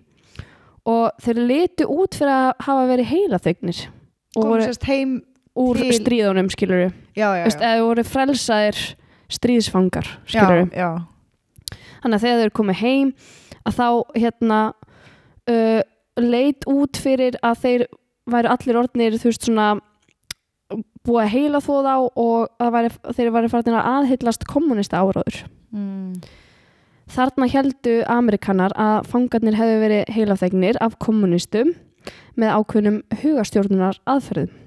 [0.88, 3.80] og þeir litu út fyrir að hafa verið heilaþögnir
[4.38, 5.18] voru sérst heim
[5.58, 6.86] úr til- stríðunum skilur
[7.18, 7.66] Já, já, Veist, já.
[7.74, 8.80] eða voru frelsaðir
[9.34, 10.90] stríðsfangar skilur Já, já
[12.02, 13.14] þannig að þegar þeir komið heim
[13.62, 13.88] að þá
[14.18, 14.60] hérna
[15.50, 15.80] uh,
[16.20, 17.86] leit út fyrir að þeir
[18.32, 19.72] væru allir orðnir þú veist svona
[21.02, 25.42] búið að heila þó þá og væri, þeir væri farin að aðhyllast kommunista áráður.
[25.74, 26.38] mm.
[27.12, 31.74] Þarna heldu Amerikanar að fangarnir hefðu verið heilaþegnir af kommunistum
[32.40, 34.61] með ákveðnum hugastjórnunar aðferðum.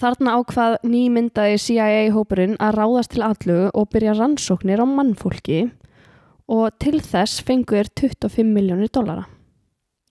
[0.00, 5.66] Þarna ákvað nýmyndaði CIA-hópurinn að ráðast til allugu og byrja rannsóknir á mannfólki
[6.50, 9.26] og til þess fengur 25 miljónir dollara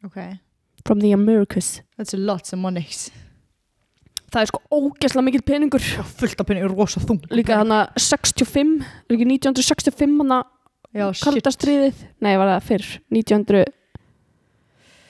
[0.06, 0.38] ok
[0.86, 1.82] from the Americas.
[1.97, 2.86] that's a lot of money
[4.30, 5.82] Það er sko ógeðslega mikill peningur.
[6.06, 8.75] fullt af penni, rosa þung Líka þannig 65,
[9.10, 10.36] er ekki 1965 hann
[10.93, 12.04] já, að shit, kaldastriðið?
[12.21, 13.65] Nei, var það fyrr, 1900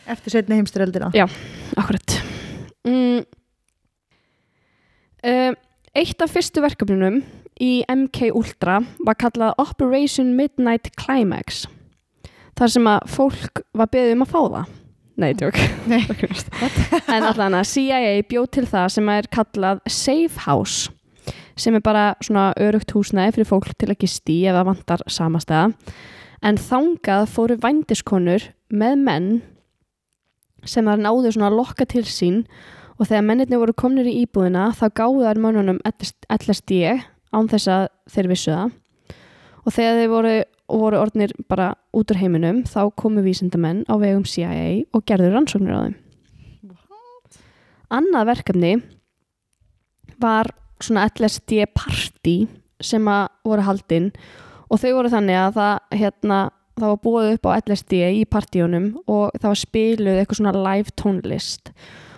[0.10, 1.28] eftir setni heimstyröldina Já.
[1.76, 2.16] Akkurat
[2.88, 3.28] mm.
[5.24, 5.58] Um,
[5.98, 7.24] Eitt af fyrstu verkefnunum
[7.60, 8.78] í MK Ultra
[9.08, 11.64] var kallað Operation Midnight Climax
[12.60, 14.76] þar sem að fólk var beðið um að fá það.
[15.20, 15.58] Nei, tjók
[15.92, 16.02] Nei.
[17.16, 20.94] En allan að CIA bjóð til það sem er kallað Safe House
[21.60, 25.74] sem er bara svona örugt húsnæði fyrir fólk til að gisti það vantar samastæða
[26.48, 29.32] en þangað fóru vændiskonur með menn
[30.68, 32.44] sem þar náðu svona að lokka til sín
[33.00, 36.80] og þegar mennirni voru komnir í íbúðina þá gáðu þær mönnunum LSD
[37.32, 38.76] án þess að þeir vissu það.
[39.64, 40.36] Og þegar þeir voru,
[40.82, 45.80] voru orðnir bara út úr heiminum þá komu vísindamenn á vegum CIA og gerðu rannsóknir
[45.80, 45.98] á þeim.
[47.90, 48.74] Annað verkefni
[50.22, 50.52] var
[50.84, 52.38] svona LSD party
[52.84, 54.12] sem að voru haldinn
[54.70, 56.42] og þau voru þannig að það hérna
[56.80, 60.96] það var búið upp á LSD í partíunum og það var spiluð eitthvað svona live
[61.00, 61.74] tónlist.
[61.74, 62.09] og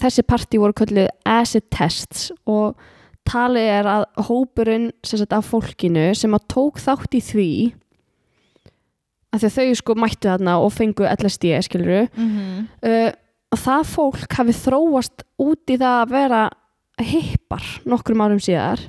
[0.00, 2.30] þessi partí voru kölluð acid tests.
[2.46, 2.76] Og
[3.28, 7.50] talið er að hópurinn sagt af fólkinu sem að tók þátt í því
[9.34, 12.66] að þau sko mættu þarna og fengu LSD skiluru mm -hmm.
[12.86, 13.10] uh,
[13.50, 16.42] að það fólk hafi þróast út í það að vera
[17.02, 18.80] hippar nokkrum árum síðar.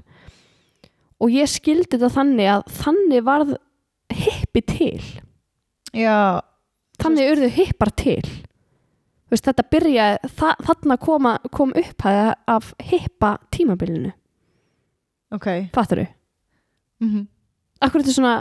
[1.20, 3.56] Og ég skildi þetta þannig að þannig varð
[4.14, 5.02] hippi til.
[5.96, 6.42] Já,
[7.02, 8.22] þannig urðu hippar til
[9.36, 14.12] veist, þetta byrjaði þa þarna koma, kom upphæða af hippa tímabilinu.
[15.36, 15.48] Ok.
[15.76, 16.12] Fattur þau?
[17.06, 17.24] mm
[17.86, 18.34] Akkur þetta svona,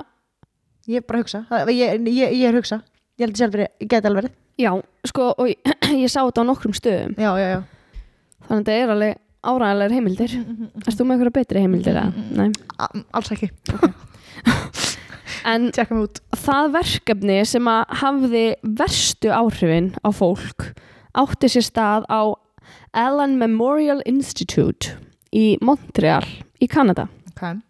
[0.86, 1.40] ég er bara að hugsa.
[1.50, 2.76] Það- ég, ég, ég er að hugsa.
[3.18, 4.34] Ég held sjálfur ég geti alveg verið.
[4.62, 4.70] Já,
[5.10, 5.58] sko og ég,
[6.04, 7.16] ég sá þetta á nokkrum stöðum.
[7.18, 7.60] Já, já, já.
[8.46, 10.36] Þannig að þetta er alveg áræðanlegar heimildir.
[10.86, 11.98] Erst þú með einhverja betri heimildir?
[11.98, 12.28] eða?
[12.38, 12.48] Nei.
[12.78, 13.50] A- alls ekki,
[15.44, 20.70] En það verkefni sem að hafði verstu áhrifin á fólk
[21.14, 22.32] átti sér stað á
[22.96, 24.96] Allen Memorial Institute
[25.34, 26.24] í Montreal
[26.62, 27.08] í Kanada.
[27.34, 27.60] ok,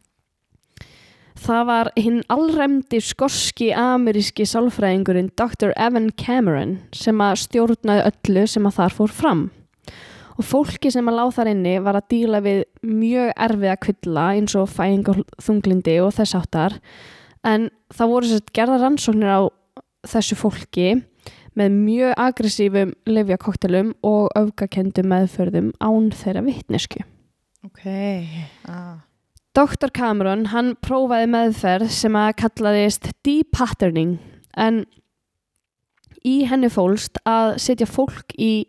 [1.45, 5.75] Það var hinn allræmdi skorski ameríski sálfræðingurinn Dr.
[5.77, 9.43] Evan Cameron sem að stjórnaði öllu sem að þar fór fram.
[10.39, 14.57] Og fólki sem að láð þar inni var að díla við mjög erfiða kvilla eins
[14.59, 16.79] og fæðingarþunglindi og þess áttar
[17.45, 19.43] en það voru sett gerða rannsóknir á
[20.09, 20.89] þessu fólki
[21.55, 27.05] með mjög aggressífum lifjakoktelum og öfgakendum meðförðum án þeirra vittnesku.
[27.65, 27.85] ok
[28.69, 29.03] ah.
[29.55, 29.93] Dr.
[29.95, 34.17] Cameron, hann prófaði meðferð sem að kallaðist depatterning
[34.59, 34.83] en
[36.27, 38.67] í henni fólst að setja fólk í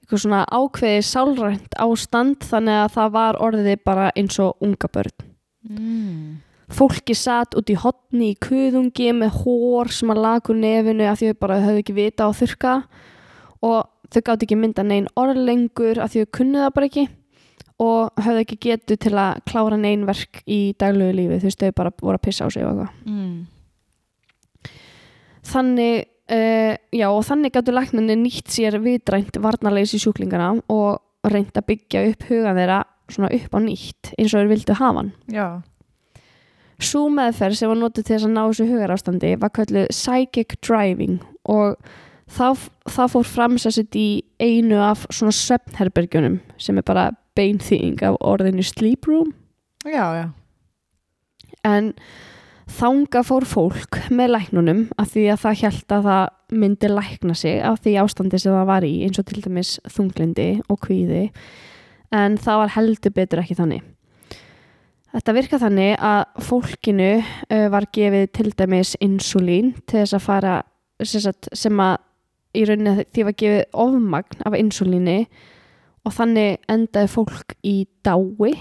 [0.00, 5.28] eitthvað svona ákveði sálrænt ástand þannig að það var orðið bara eins og unga börn.
[5.68, 6.40] mm.
[6.72, 11.40] Fólki satt út í hotni í kuðungi með hór sem að lagur nefinu því þau
[11.40, 12.76] bara höfðu ekki vita á þurka
[13.62, 13.80] og
[14.12, 17.08] þau gátt ekki mynda neinn orðlengur því þau kunnu það bara ekki
[17.82, 21.76] og höfðu ekki getu til að klára neinn verk í daglegu lífi þú veist þau
[21.80, 22.92] bara voru að pissa á sig og eitthvað.
[23.08, 23.38] Mm.
[25.52, 26.04] Þannig,
[26.36, 32.06] uh, já og þannig gáttu læknarnir nýtt sér vitrænt varnarleysi sjúklingana og reynt að byggja
[32.12, 35.12] upp hugan þeirra svona upp á nýtt eins og þeir vildu hafa hann.
[35.26, 35.46] já,
[36.82, 41.20] Sú meðferð sem var notið til þess að ná þessu hugarástandi var kölluð psychic driving
[41.50, 41.76] og
[42.32, 44.08] það, það fór fram sérsitt í
[44.42, 49.32] einu af svona svefnherbergjunum sem er bara beinþýðing af orðinu sleep room.
[49.86, 50.26] Já, já.
[51.62, 51.92] En
[52.72, 57.62] þanga fór fólk með læknunum af því að það held að það myndi lækna sig
[57.64, 61.24] af því ástandi sem það var í eins og til dæmis þunglindi og kvíði.
[62.12, 63.91] En það var heldur betur ekki þannig.
[65.12, 67.08] Þetta virka þannig að fólkinu
[67.72, 70.54] var gefið til dæmis insulín til þess að fara
[71.04, 71.98] sem, sagt, sem að
[72.56, 75.18] í rauninni því var gefið ofmagn af insulíni
[76.06, 78.54] og þannig endaði fólk í dái.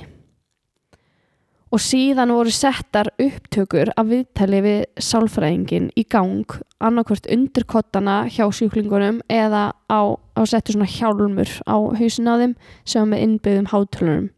[1.71, 6.51] Og síðan voru settar upptökur af viðtali við sálfræðingin í gang
[6.83, 10.01] annarkvort undir kottana hjá sjúklingunum eða á,
[10.35, 14.29] á settu svona hjálmur á hausin á þeim sem var með innbyggðum hátölurum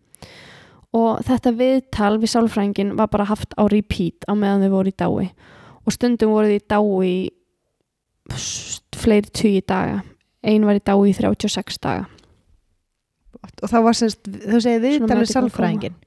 [0.93, 4.97] og þetta viðtal við sálfræðingin var bara haft á repeat á meðan þau voru í
[4.97, 5.31] dái.
[5.83, 7.11] Og stundum voru þau í dái
[8.95, 10.03] fleiri tugi daga.
[10.43, 12.07] Ein var í dái í 36 daga.
[13.63, 15.99] Og þá var sérst, þú segir viðtalið medical sálfræðingin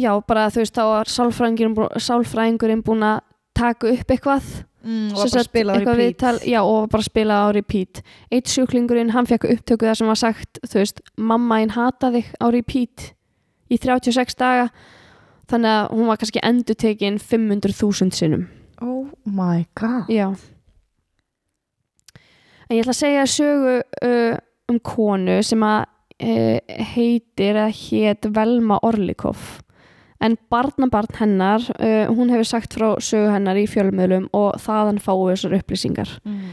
[0.00, 3.24] já bara þú veist þá var sálfræðingurinn búin að
[3.56, 4.52] taka upp eitthvað.
[4.82, 8.00] Mm, og bara viðtal, já, og bara spilað á repeat.
[8.34, 12.32] Eitt sjúklingurinn, hann fekk upptöku þar sem var sagt, þú veist, mamma einn hata þig
[12.42, 13.12] á repeat
[13.72, 14.68] í 36 daga.
[15.50, 18.46] Þannig að hún var kannski endur tekin 500.000 sinnum.
[18.82, 20.10] Oh my god.
[20.12, 20.30] Já.
[22.68, 24.38] En ég ætla að segja sögu uh,
[24.70, 29.60] um konu sem að uh, heitir eða hét Velma Orlikov
[30.22, 35.26] en barnabarn hennar uh, hún hefur sagt frá sögu hennar í fjölmiðlum og þaðan fáu
[35.32, 36.12] þessar upplýsingar.
[36.24, 36.44] Mm.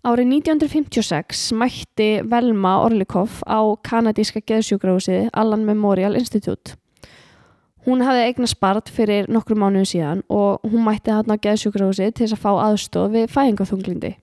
[0.00, 6.72] Árið 1956 mætti Velma Orlikov á kanadíska geðsjúkrahúsið Allan Memorial Institute.
[7.84, 12.30] Hún hafði eignast barn fyrir nokkru mánuðum síðan og hún mætti þarna á geðsjúkrahúsið til
[12.30, 14.14] að fá aðstoð við fæðingaþunglindi.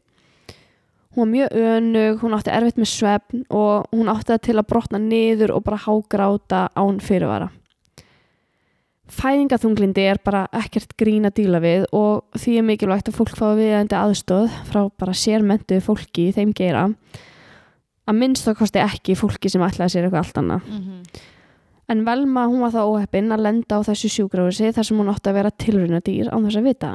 [1.13, 4.69] Hún var mjög önug, hún átti erfitt með svefn og hún átti það til að
[4.73, 7.51] brotna niður og bara hágráta án fyrirvara.
[9.07, 13.53] Fæðingaþunglindi er bara ekkert grín að díla við og því er mikilvægt að fólk fái
[13.55, 16.89] viðeigandi aðstóð frá bara sérmentuðu fólki í þeim geira
[18.07, 20.71] að minnst þá kosti ekki fólki sem ætlaði sér eitthvað allt annað.
[21.87, 25.31] En Velma hún var það óheppin að lenda á þessu sjúkrahúsi þar sem hún átti
[25.31, 26.91] að vera tilrunadýr án þess að vita.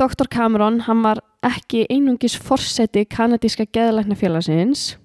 [0.00, 0.26] Dr.
[0.26, 4.96] Cameron, hann var ekki einungis forseti kanadíska geðlæknafélagsins,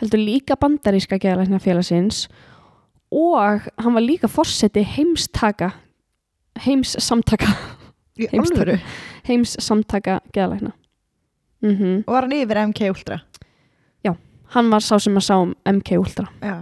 [0.00, 2.53] heldur líka bandaríska geðlæknafélagsins og
[3.78, 5.70] hann var líka forseti heimstaka
[6.66, 7.50] heims samtaka
[8.18, 8.60] í Heimstaka.
[8.60, 8.78] alvöru?
[9.28, 10.72] Heims samtaka geðlækna.
[11.64, 13.20] Mm og var hann yfir MK Ultra?
[14.54, 16.28] Hann var sá sem að sá um MK Ultra.
[16.42, 16.56] Já.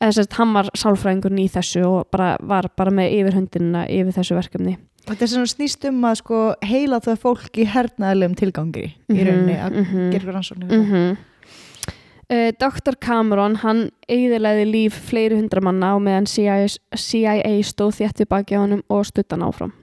[0.00, 4.38] Eða sérst hann var sálfræðingurinn í þessu og bara, var bara með yfirhundinina yfir þessu
[4.38, 4.76] verkefni.
[5.06, 8.92] Og þetta er svona snýst um að sko heila það fólk í hernaðlegum tilgangi í
[9.12, 10.08] Mhm, rauninni að mhm.
[10.10, 10.72] gera ykkur rannsóknir.
[10.72, 11.16] Mm -hmm.
[12.30, 12.96] Uh, Dr.
[13.00, 18.58] Cameron hann eigðilegði líf fleiri hundra manna og meðan CIA, CIA stóð þétt við baki
[18.58, 19.74] á honum og stuttan áfram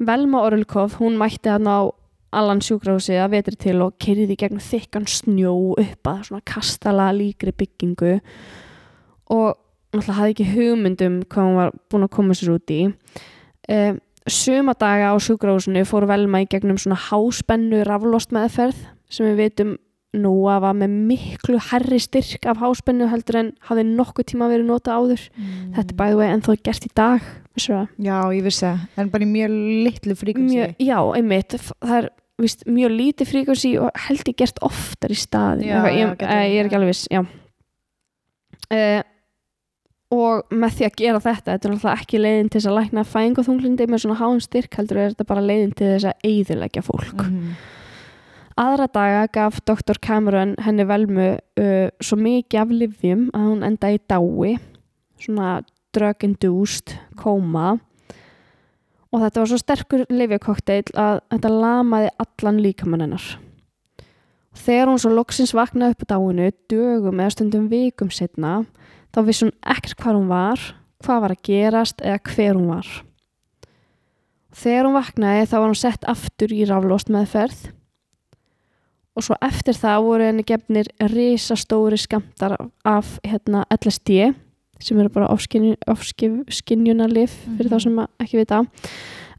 [0.00, 1.90] Velma Orlkov hún mætti hann á
[2.30, 7.50] Allan sjúkrahúsi að vetri til og kerði gegnum þykkan snjó upp að svona kastala líkri
[7.58, 8.20] byggingu
[9.34, 9.58] og
[9.90, 13.98] náttúrulega hafði ekki hugmyndum hvað hún var búin að koma sér út í um,
[14.30, 18.78] Suma daga á sjúkrahúsinu fór Velma í gegnum svona háspennu raflost meðferð
[19.10, 19.72] sem við vitum
[20.18, 24.66] nú að var með miklu herri styrk af háspennu heldur en hafði nokkuð tíma verið
[24.66, 25.74] nota áður Mm.
[25.76, 27.20] þetta er bæði vegi en þó gert í dag
[27.60, 27.86] það?
[28.02, 29.54] já ég vissi það en bara í mjög
[29.86, 32.08] litlu fríkvæmsi mjög, já, einmitt það er
[32.40, 36.18] víst, mjög lítið fríkvæmsi og held ég gert oftar í staðin Já, Eitthvað, já, ég,
[36.18, 36.80] gæti eh, ég er ekki já.
[36.80, 37.22] alveg viss já.
[38.70, 39.02] Uh,
[40.10, 43.04] og með því að gera þetta þetta er náttúrulega ekki leiðin til þess að lækna
[43.06, 46.26] fæðing og þunglindi með svona háum styrk heldur er þetta bara leiðin til þess að
[46.30, 47.52] eyðileggja fólk Mhm.
[48.60, 49.96] Aðra daga gaf Dr.
[50.04, 54.58] Cameron henni velmu uh, svo mikið af livjum að hún enda í dái,
[55.16, 55.60] svona
[55.96, 57.78] drug-induced koma
[59.08, 63.30] og þetta var svo sterkur livjakokteil að þetta lamaði allan líkamann hennar.
[64.60, 68.66] Þegar hún svo loksins vaknaði upp á dáinu, dögum eða stundum vikum setna,
[69.14, 72.94] þá vissi hún ekkert hvað hún var, hvað var að gerast eða hver hún var.
[74.52, 77.70] Þegar hún vaknaði þá var hún sett aftur í raflost meðferð
[79.20, 82.54] og svo eftir það voru henni gefnir risastóri skamtar
[82.88, 84.30] af hérna, LSD
[84.80, 88.62] sem eru bara ofskinjunarlif fyrir þá sem að ekki vita.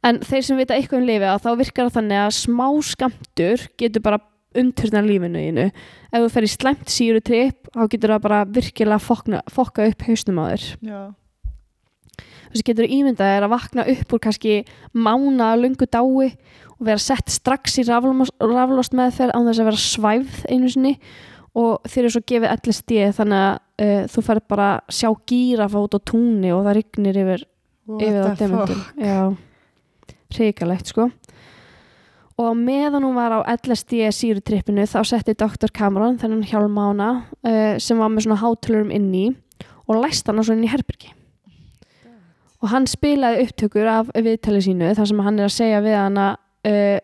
[0.06, 3.66] En þeir sem vita eitthvað um lifið að þá virkar það þannig að smá skamtur
[3.82, 4.22] getur bara
[4.62, 9.42] umturna lífinu þínu ef þú fer í slæmt sírutripp þá getur það bara virkilega fokna,
[9.50, 10.64] fokka upp hausnum á þér.
[10.86, 11.02] Já.
[12.52, 14.54] Þessi getur ímyndað er að vakna upp úr kannski
[14.92, 16.36] mána lungu dái
[16.82, 20.96] vera sett strax í raflost meðferð án þess að vera svæfð einu sinni.
[21.58, 25.98] Og þeir eru svo gefið LSD þannig að uh, þú færð bara sjá gírafa út
[25.98, 27.46] á túnni og það rignir yfir,
[27.98, 29.18] yfir á demundum já,
[30.32, 31.10] hrikalegt sko.
[32.40, 35.74] Og á meðan hún var á LSD sírutrippinu þá setti Dr.
[35.76, 37.10] Cameron þennan hjálm á hana
[37.44, 39.26] uh, sem var með svona hátölurum inn í
[39.92, 41.12] og læst hana svo inn í herbyrgi
[42.62, 46.28] og hann spilaði upptökur af viðtali sínu þar sem hann er að segja við hana
[46.68, 47.00] uh,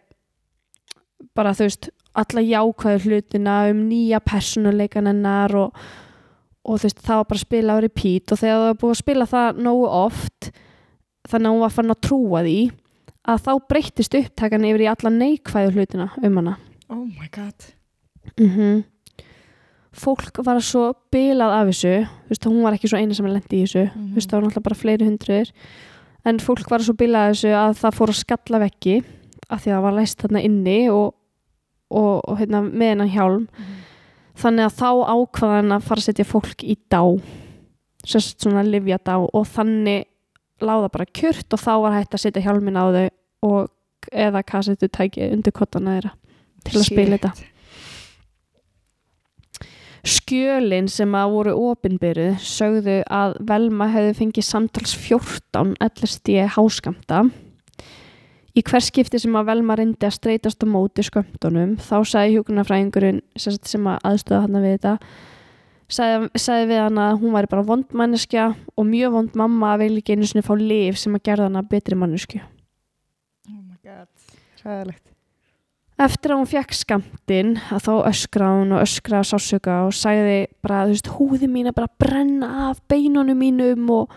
[1.38, 5.76] bara þú veist alla jákvæðu hlutina um nýja personuleikan hennar og,
[6.66, 8.96] og þú veist, það var bara að spila á repeat og þegar það var búið
[8.96, 10.52] að spila það nógu oft
[11.28, 12.58] þannig að hún var fann að trúa því
[13.28, 16.54] að þá breyttist upptakan yfir í alla neikvæðu hlutina um hana.
[16.90, 17.74] Oh my god.
[18.40, 18.84] Mm
[19.98, 23.58] fólk var svo bilað af þessu þú veist, hún var ekki svo eina sem lendi
[23.58, 24.10] í þessu Mhm.
[24.12, 25.52] þú veist, það var náttúrulega bara fleiri hundruður
[26.28, 28.96] en fólk var svo bilað af þessu að það fór að skalla vekki
[29.48, 31.10] af því að það var læst þarna inni og,
[31.90, 33.50] og, og hérna, með hennan hjálm.
[34.38, 37.02] Þannig að þá ákvaðan að fara að setja fólk í dá
[38.08, 40.08] sérst svona livja dá og þannig
[40.64, 43.08] láða bara kjört og þá var hægt að setja hjálmin á þau
[43.48, 43.70] og
[44.12, 46.14] eða kassetu tæki undir kottana þeirra
[46.66, 47.54] til að spila þetta.
[50.08, 57.26] Skjölin sem að voru opinbyruð sögðu að Velma hefði fengið samtals 14 LSD háskamta
[58.58, 63.24] í hvers skipti sem að Velma reyndi að streytast á móti skömmtunum þá sagði hjúkunarfræðingurinn
[63.38, 64.94] sem að aðstöða hann við þetta
[65.88, 69.86] sagði, sagði við hann að hún væri bara vond manneskja og mjög vond mamma að
[69.86, 74.10] vilja ekki einu sinni fá lif sem að gerða hana betri mannesku oh my god.
[74.64, 75.08] Ræðilegt
[75.98, 80.84] Eftir að hún fekk skamtinn að þá öskraði hún og öskraði sásöka og sagði bara,
[80.86, 84.14] þú veist, húði mín er bara að brenna af beinunum mínum og,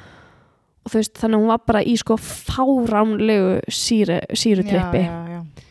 [0.85, 5.05] og þú veist, þannig að hún var bara í sko fáránlegu síru, sírutrippi.
[5.05, 5.67] já, já, já.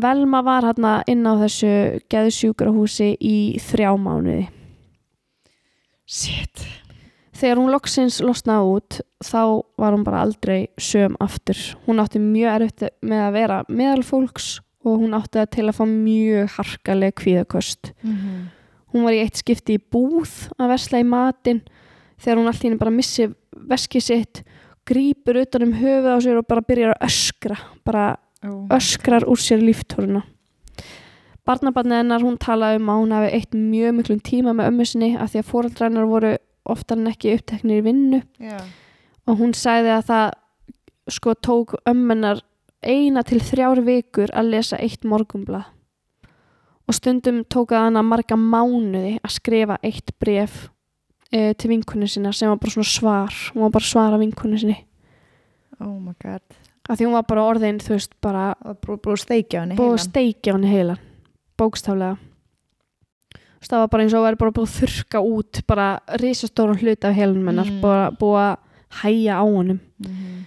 [0.00, 1.72] Velma var hérna inn á þessu
[2.12, 4.46] geðsjúkrahúsi í þrjá mánuði.
[6.06, 6.66] shit
[7.40, 9.42] Þegar hún loksins losnaði út þá
[9.80, 11.56] var hún bara aldrei söm aftur.
[11.86, 14.48] Hún átti mjög erfitt með að vera meðal fólks
[14.84, 17.92] og hún átti það til að fá mjög harkaleg kvíðakost.
[18.02, 18.48] mm
[18.90, 21.60] Hún var í eitt skipti í búð að versla í matinn
[22.18, 23.28] þegar hún allt í henni bara missi
[23.70, 24.42] veskið sitt,
[24.88, 28.04] grípur utan um höfuð á sér og bara byrjar að öskra, bara
[28.46, 28.66] oh.
[28.74, 30.24] öskrar úr sér líftóruna.
[31.48, 35.10] Barnabarnið hennar hún talaði um að hún hafi eitt mjög miklum tíma með ömmu sinni
[35.16, 36.34] af því að fóreldrænar voru
[36.68, 38.60] oftar en ekki uppteknir í vinnu já.
[39.26, 40.26] og hún sagði að það
[41.10, 42.42] sko tók ömmennar
[42.84, 45.68] eina til þrjár vikur að lesa eitt morgunblað
[46.88, 50.68] og stundum tók það hana marga mánuði að skrifa eitt bref
[51.32, 54.58] e, til vinkunni sinna sem var bara svona svar hún var bara að svara vinkunni
[54.58, 54.78] sinni
[55.80, 56.42] oh my god
[56.90, 59.94] af því hún var bara orðin, þú veist, bara búið að steikja henni búið að
[59.94, 60.08] heilan.
[60.10, 60.98] steikja hann heilan
[61.60, 62.16] bókstaflega
[63.60, 65.86] Þú veist, það var bara eins og væri bara búið að þurka út bara
[66.22, 67.80] risastóran hluti af heilanum hennar Mm.
[67.80, 68.56] bara búið að
[69.02, 70.46] hæja á honum Mhm.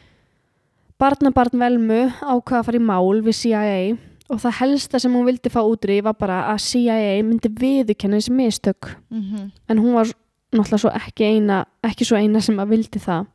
[1.00, 3.98] Barnabarn Velmu ákvaða að fara í mál við CIA
[4.32, 8.32] og það helsta sem hún vildi fá útri var bara að CIA myndi viðurkenna þessi
[8.34, 9.52] mistök Mhm.
[9.70, 10.08] en hún var
[10.54, 13.28] náttúrulega svo ekki eina ekki svo eina sem að vildi það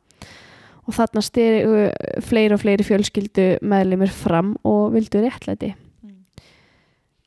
[0.89, 6.15] og þarna styrir fleiri og fleiri fjölskyldu meðlimir fram og vildu réttlæti Mm.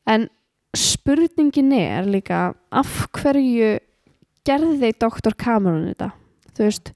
[0.06, 0.28] en
[0.74, 3.78] spurningin er líka af hverju
[4.44, 5.34] gerði Dr.
[5.38, 6.10] Cameron þetta
[6.56, 6.92] þú veist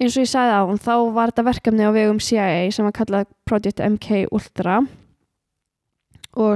[0.00, 2.92] eins og ég sagði á hann þá var þetta verkefni á vegum CIA sem var
[2.92, 4.88] kallað Project MK Ultra og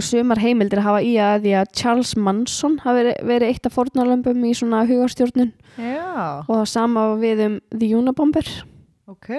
[0.00, 4.52] sumar heimildir hafa í að því að Charles Manson hafi verið, eitt af fórnarlömbum í
[4.56, 5.52] svona hugarstjórnun.
[5.76, 8.48] Já, og það sama við um The Unabomber.
[9.06, 9.32] Ok.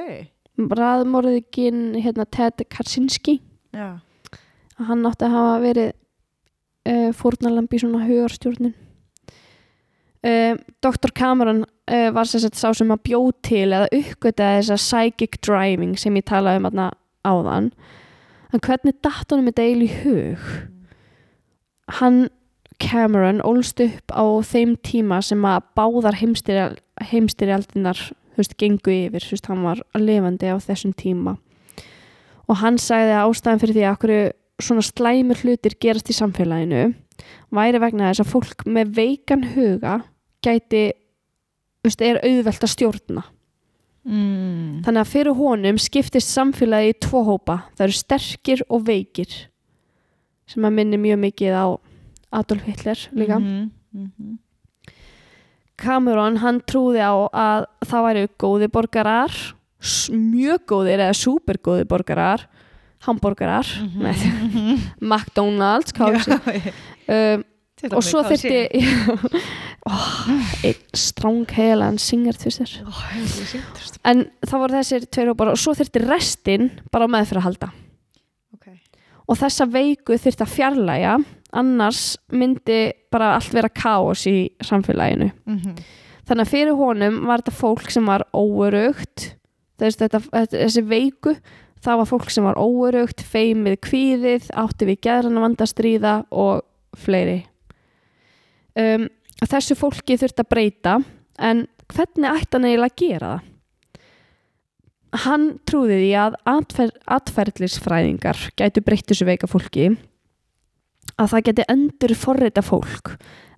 [0.58, 3.40] Raðmorðikinn hérna, Ted Kaczynski.
[3.74, 3.98] Já,
[4.78, 5.90] að hann átti að hafa verið
[6.88, 8.76] uh, fórnarlamb í svona hugarstjórnun.
[10.22, 10.54] Uh,
[10.86, 11.14] Dr.
[11.18, 15.98] Cameron uh, var sér sett sá sem að bjó til eða uppgötaði þessa psychic driving
[15.98, 16.88] sem ég talaði um aðna
[17.26, 17.72] áðan
[18.58, 20.48] en hvernig datt honum þetta eiginlega í hug?
[22.00, 22.20] Hann
[22.82, 26.76] Cameron ólst upp á þeim tíma sem að báðar heimstyrjal,
[27.10, 28.02] heimstyrjaldinar
[28.58, 31.38] gengu yfir, veist, hann var lifandi á þessum tíma.
[32.46, 34.14] Og hann sagði að ástæðan fyrir því að okkur
[34.62, 36.84] svona slæmur hlutir gerast í samfélaginu
[37.54, 40.00] væri vegna þess að fólk með veikan huga
[40.46, 40.84] gæti
[41.86, 43.26] veist, er auðvelt að stjórna
[44.08, 44.82] mm.
[44.88, 49.36] þannig að fyrir honum skiptist samfélagi í tvo hópa það eru sterkir og veikir
[50.48, 51.68] sem að minni mjög mikið á
[52.40, 54.38] Adolf Hitler líka Mhm, mhm.
[55.78, 59.34] Cameron hann trúði á að það væri góði borgarar
[60.10, 62.48] mjög góðir eða supergóði borgarar
[63.06, 64.02] hamborgarar Mhm.
[64.02, 64.16] Nei,
[65.10, 66.40] McDonalds KFC.
[67.08, 67.44] Um,
[67.96, 68.82] og svo þyrfti
[69.88, 70.08] oh,
[70.66, 75.60] einn stránghelan singer tvistir Ó, hefur ég sýnt en það voru þessir tveir hópar og
[75.62, 77.70] svo þyrfti restin bara á meðfyrir að halda
[78.56, 78.68] Ok.
[79.28, 81.16] og þessa veiku þyrfti að fjarlæga
[81.58, 82.02] annars
[82.34, 82.82] myndi
[83.12, 85.32] bara allt vera kaos í samfélaginu.
[85.46, 85.78] Mhm.
[86.28, 89.34] þannig að fyrir honum var þetta fólk sem var óörugt
[89.80, 91.38] þessi, þetta, þetta, þessi veiku
[91.84, 95.00] það var fólk sem var óörugt feimið kvíðið, átti við
[95.38, 96.64] vanda að stríða og
[96.98, 97.46] fleiri.
[98.78, 99.08] Um,
[99.42, 100.98] að þessu fólki þurft að breyta
[101.38, 103.54] en hvernig ætti hann eiginlega að gera það?
[105.18, 109.88] Hann trúði því að atfer, atferðlisfræðingar gætu breytt þessu veika fólki
[111.18, 113.14] að það geti endur forrita fólk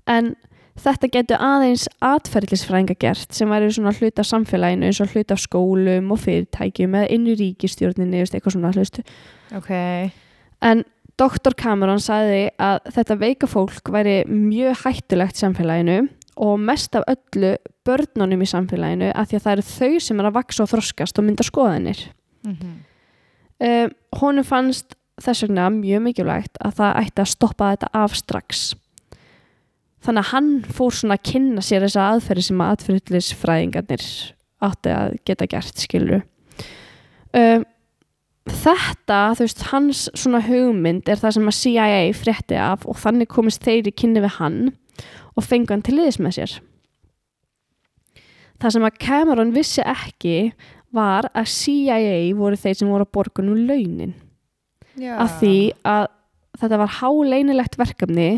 [0.09, 0.36] en
[0.80, 5.43] þetta getur aðeins atferðlisfræðinga gert sem væri svona hluta af samfélaginu eins og hluta af
[5.43, 9.03] skólum og fyrirtækjum eða inn í ríkistjórninni eða eitthvað svona hlustu
[9.57, 9.73] ok
[10.69, 10.86] en
[11.20, 11.53] Dr.
[11.59, 15.97] Cameron sagði að þetta veika fólk væri mjög hættulegt samfélaginu
[16.39, 17.55] og mest af öllu
[17.88, 21.20] börnunum í samfélaginu af því að það eru þau sem er að vaksa og þroskast
[21.20, 22.05] og mynda skoðanir
[22.47, 22.70] Mhm.
[23.59, 23.89] um,
[24.22, 28.61] honum fannst þess vegna mjög mikilvægt að það ætti að stoppa þetta af strax
[30.05, 34.05] þannig að hann fór svona að kynna sér þessa aðferði sem að aðferðlisfræðingarnir
[34.63, 36.22] átti að geta gert skilur
[37.36, 37.65] um,
[38.54, 43.30] þetta, þú veist, hans svona hugmynd er það sem að CIA frétti af og þannig
[43.32, 44.60] komist þeir í kynni við hann
[45.36, 46.56] og fengu hann til liðs með sér.
[48.60, 50.38] Það sem að Cameron vissi ekki
[50.95, 54.18] var að CIA voru þeir sem voru að borga nú launin.
[55.00, 55.16] Já.
[55.16, 55.56] af því
[55.88, 56.08] að
[56.60, 58.30] þetta var háleinilegt verkefni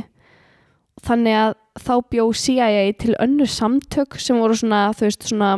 [1.02, 5.52] þannig að þá bjó CIA til önnur samtök sem voru svona, þú veist, svona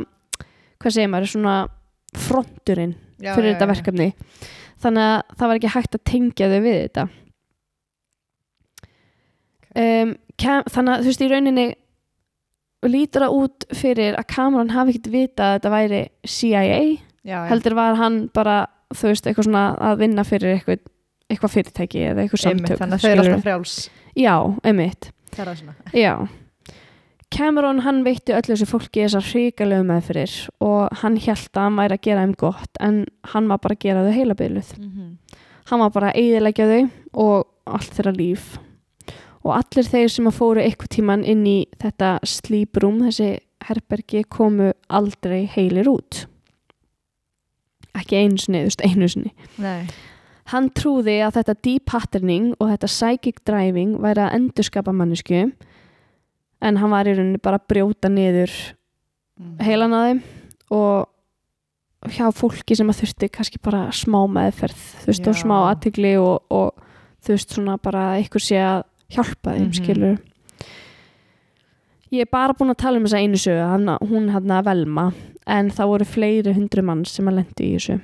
[0.80, 1.56] hvað segir maður, svona
[2.16, 4.10] fronturinn Já, fyrir já, þetta verkefni.
[4.84, 7.06] Þannig að það var ekki hægt að tengja þau við þetta.
[9.74, 11.68] Um, kem, þannig að þú veist í rauninni
[12.84, 17.98] lítur það út fyrir að Cameron hafi ekkert vita að þetta væri CIA heldur var
[17.98, 18.58] hann bara
[18.94, 20.84] þú veist, eitthvað svona að vinna fyrir eitthvað,
[21.32, 23.76] eitthvað fyrirtæki eða eitthvað samtök þannig að þau eru alltaf frjáls.
[24.20, 24.36] Já,
[24.68, 25.10] einmitt.
[25.34, 26.14] Það er svona Já.
[27.34, 31.98] Cameron hann veitti öllu þessu fólki þessar hrikalegu meðfyrir og hann held að hann væri
[31.98, 33.00] að gera þeim gott en
[33.34, 34.70] hann var bara að gera þau heila byrluð.
[35.72, 36.82] Hann var bara að eyðilegja þau
[37.24, 38.46] og allt þeirra líf.
[39.44, 44.24] Og allir þeir sem að fóru eitthvað tíman inn í þetta sleep room, þessi herbergi,
[44.30, 46.26] komu aldrei heilir út.
[47.94, 49.34] Ekki einu sinni, þú veist, einu sinni.
[49.58, 49.88] Nei.
[50.52, 55.46] Hann trúði að þetta deep patterning og þetta psychic driving væri að endurskapa mannesku
[56.64, 58.54] en hann var í rauninni bara að brjóta niður
[59.40, 59.56] Mhm.
[59.66, 60.22] heilan að þeim
[60.72, 61.10] og
[62.14, 65.42] hjá fólki sem að þurfti kannski bara smá meðferð þú veist og Já.
[65.44, 66.72] smá aðtigli og, og
[67.26, 69.78] þú veist svona bara að einhver sé að hjálpa þeim Mhm.
[69.80, 70.18] skilur
[72.14, 75.08] ég er bara búin að tala um þessa einu sögu hann, hún hann að velma
[75.48, 78.02] en það voru fleiri hundru mann sem að lendi í þessu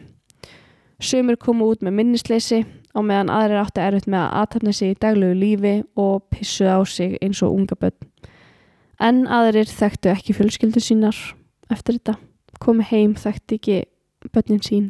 [1.00, 5.00] Sumir komu út með minnisleysi á meðan aðrir átti erfitt með að aðtapna sig í
[5.00, 7.94] daglegu lífi og pissuð á sig eins og unga börn.
[9.00, 11.16] En aðrir þekktu ekki fjölskyldu sínar
[11.72, 12.18] eftir þetta.
[12.60, 13.78] Komu heim, þekktu ekki
[14.34, 14.90] börnin sín,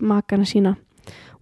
[0.00, 0.76] makana sína.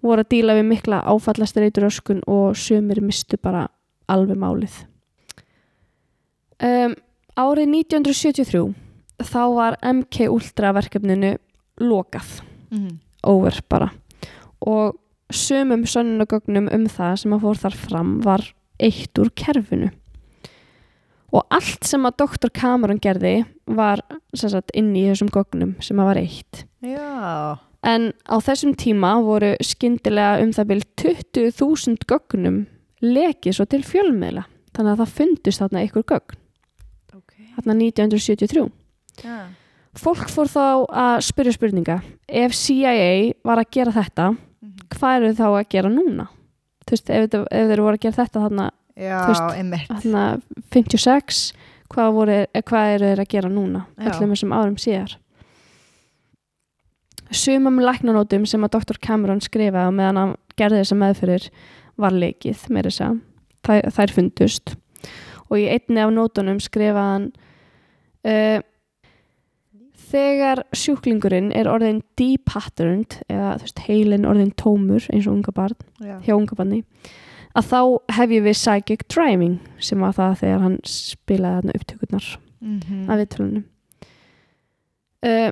[0.03, 3.67] Voru að díla við mikla áfallastreitur öskun og sumir mistu bara
[4.09, 4.79] alveg málið.
[6.63, 6.95] Um,
[7.37, 8.75] árið 1973
[9.27, 11.37] þá var MK Ultra verkefninu
[11.83, 12.41] lokað
[12.73, 12.99] Mhm.
[13.25, 13.91] over bara
[14.67, 14.97] og
[15.31, 19.91] sumum sönnunagögnum um það sem að fór þar fram var eitt úr kerfinu
[21.33, 24.03] og allt sem að doktor Cameron gerði var
[24.37, 27.57] sagt, inn í þessum gögnum sem að var eitt Já.
[27.89, 30.85] en á þessum tíma voru skyndilega um það byrj
[31.33, 32.61] 20.000 gögnum
[33.03, 34.45] lekið svo til fjölmiðla
[34.77, 36.39] þannig að það fundist þarna einhver gögn
[37.17, 37.33] Ok.
[37.57, 38.69] þarna 1973
[39.25, 39.39] Já.
[39.99, 44.31] fólk fór þá að spyrja spurninga ef CIA var að gera þetta
[44.63, 44.77] Mhm.
[44.95, 46.29] hvað eru þá að gera núna
[46.87, 49.89] þú veist, ef, ef þeir voru að gera þetta þarna, veist, einmitt.
[49.89, 50.25] þarna
[50.75, 51.43] 56
[51.93, 54.13] hvað, voru, eh, hvað eru þeir að gera núna Já.
[54.13, 55.17] öllum þessum árum síðar
[57.33, 58.99] sumum læknanótum sem að Dr.
[59.01, 61.49] Cameron skrifaði á meðan hann gerði þessa meðfyrir
[62.01, 63.09] var leikið með þessa
[63.65, 64.75] þær, þær fundust
[65.49, 67.27] og í einni af nótunum skrifaði hann
[68.29, 68.61] uh,
[70.13, 76.19] þegar sjúklingurinn er orðin depatterned eða veist, heilin orðin tómur eins og unga barn Já.
[76.25, 76.83] hjá unga barni
[77.59, 77.81] að þá
[78.17, 82.31] hefjum við psychic driving sem var það þegar hann spilaði þarna upptökurnar
[82.63, 83.11] Mhm.
[83.11, 83.65] af viðtölunum.
[85.27, 85.51] Uh,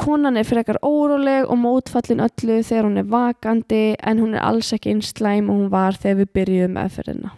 [0.00, 4.72] konan er frekar óróleg og mótfallin öllu þegar hún er vakandi en hún er alls
[4.76, 7.30] ekki eins slæm og hún var þegar við byrjuðum meðferðina.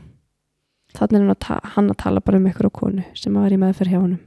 [0.94, 3.50] Þannig er hann að, ta hann að tala bara um ykkur á konu sem var
[3.54, 4.20] í meðferð hjá honum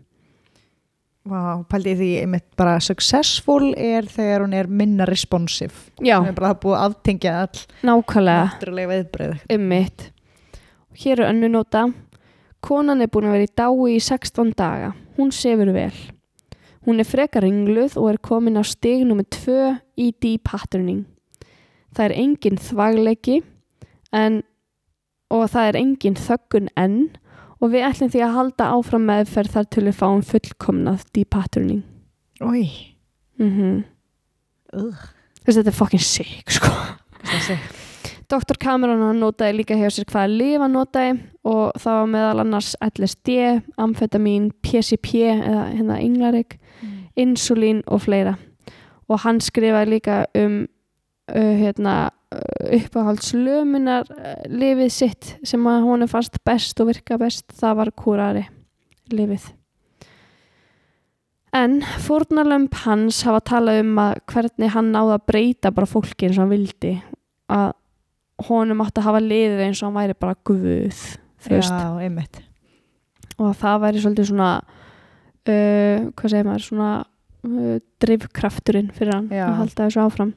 [1.26, 5.74] Vá, pældi því einmitt bara successful er þegar hún er minna responsive.
[6.00, 9.40] já, Hún er bara búið aftengja all nákvæmlega viðbröð.
[9.56, 10.12] Ummitt.
[10.94, 11.88] Hér er önnu nota.
[12.62, 14.94] Konan er búin að vera í dái í 16 daga.
[15.18, 15.92] Hún sefur vel.
[16.86, 19.26] Hún er frekar ringluð og er komin á stig nr.
[19.26, 21.06] 2 í D-patterning.
[21.96, 23.40] Það er engin þvagleiki
[24.14, 24.44] en,
[25.34, 27.00] og það er engin þöggun enn
[27.66, 31.84] og við ætlum því að halda áfram meðferð þar til við fáum fullkomnað depatterning
[32.46, 32.70] Új,
[33.42, 33.84] mm
[34.76, 35.04] Ugh.
[35.46, 36.72] Þessi, þetta er fucking sick sko.
[38.26, 38.58] Dr.
[38.60, 41.14] Cameron hann notaði líka hjá sér hvaða lif hann notaði
[41.46, 43.36] og það var meðal annars LSD,
[43.80, 46.58] amfetamin, PCP eða hérna Inglarik,
[47.16, 48.36] insulín og fleira
[49.06, 52.10] og hann skrifaði líka um uh, hérna,
[52.76, 54.10] uppáhaldslömunar
[54.52, 58.46] lifið sitt sem að hún er fast best og virka best, það var kúrari
[59.14, 59.52] lifið.
[61.56, 66.40] En fórnarlömp hans hafa talað um að hvernig hann náði að breyta bara fólki eins
[66.40, 66.96] og hann vildi
[67.52, 67.70] að
[68.50, 71.04] honum átti að hafa liðið eins og hann væri bara guð
[71.46, 71.62] Já,
[72.02, 72.42] einmitt.
[73.38, 79.30] Og að það væri svolítið svona uh, hvað segir maður svona uh, drifkrafturinn fyrir hann
[79.30, 79.46] Já.
[79.46, 80.34] að halda þessu áfram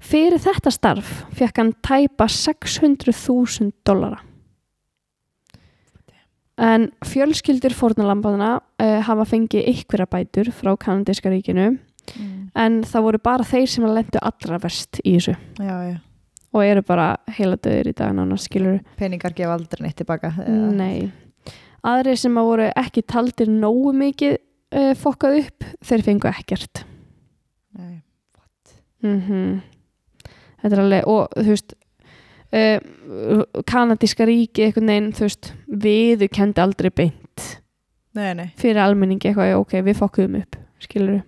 [0.00, 4.20] fyrir þetta starf fekk hann tæpa 600.000 dollara
[6.60, 12.50] en fjölskyldur fórnalambaðana uh, hafa fengið ykkur bætur frá kanadíska ríkinu mm.
[12.54, 15.98] en það voru bara þeir sem lendu allra verst í þessu Já, já
[16.50, 20.32] og eru bara heila döður í dag nána skilur Peningar gefa aldrei neitt tilbaka
[20.74, 21.10] Nei.
[21.86, 26.84] Aðrir sem að voru ekki taldir nógu mikið uh, fokkað upp, þeir fengu ekkert.
[27.78, 28.00] Nei.
[29.00, 29.60] Mm
[30.60, 31.74] Þetta er alveg, og þú veist,
[32.52, 35.52] uh, kanadíska ríki einhvern veginn, þú veist,
[35.86, 37.48] viðu kendi aldrei beint
[38.16, 41.26] Nei, nei fyrir almenningi eitthvað, ok, við fokkuðum upp, skilur við.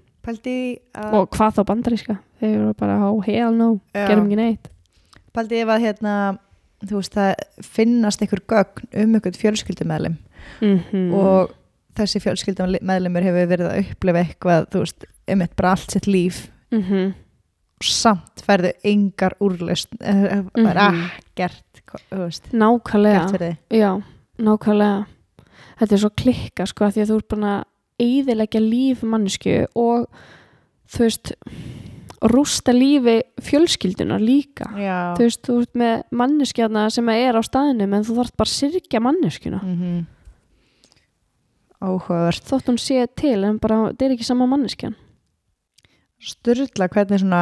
[1.15, 2.17] Og hvað þá bandaríska?
[2.39, 4.07] Þeir eru bara, oh, hell no, Já.
[4.11, 4.69] gerum ekki neitt.
[5.33, 6.15] Pældi ef að hérna
[6.83, 10.19] Þú veist, það finnast einhver gögn um einhvern fjölskyldumæðlim
[10.63, 11.53] Mm og
[11.95, 16.49] þessi fjölskyldumæðlimur hefur verið að upplifa eitthvað, þú veist, um eitt bara allt sitt líf
[16.75, 17.19] mm og
[17.83, 21.11] samt færðu engar úrlaust það er Mhm.
[21.35, 21.65] ekkert
[22.53, 23.57] Nákvæmlega.
[23.71, 24.03] Já,
[24.39, 25.07] nákvæmlega.
[25.81, 27.65] Þetta er svo klikka sko því að þú ert búin að
[28.01, 30.07] eyðileggja líf mannesku og
[30.89, 31.33] þú veist
[32.23, 34.65] rústa lífi fjölskyldunar líka.
[34.79, 38.49] Já, þú veist, þú ert með manneskjana sem er á staðinum en þú þarf bara
[38.49, 39.63] að syrgja manneskjuna.
[39.63, 40.07] Mm
[41.83, 44.95] áhugavert þótt hún sé til en bara, þetta er ekki sama manneskjan.
[46.23, 47.41] Sturla hvernig svona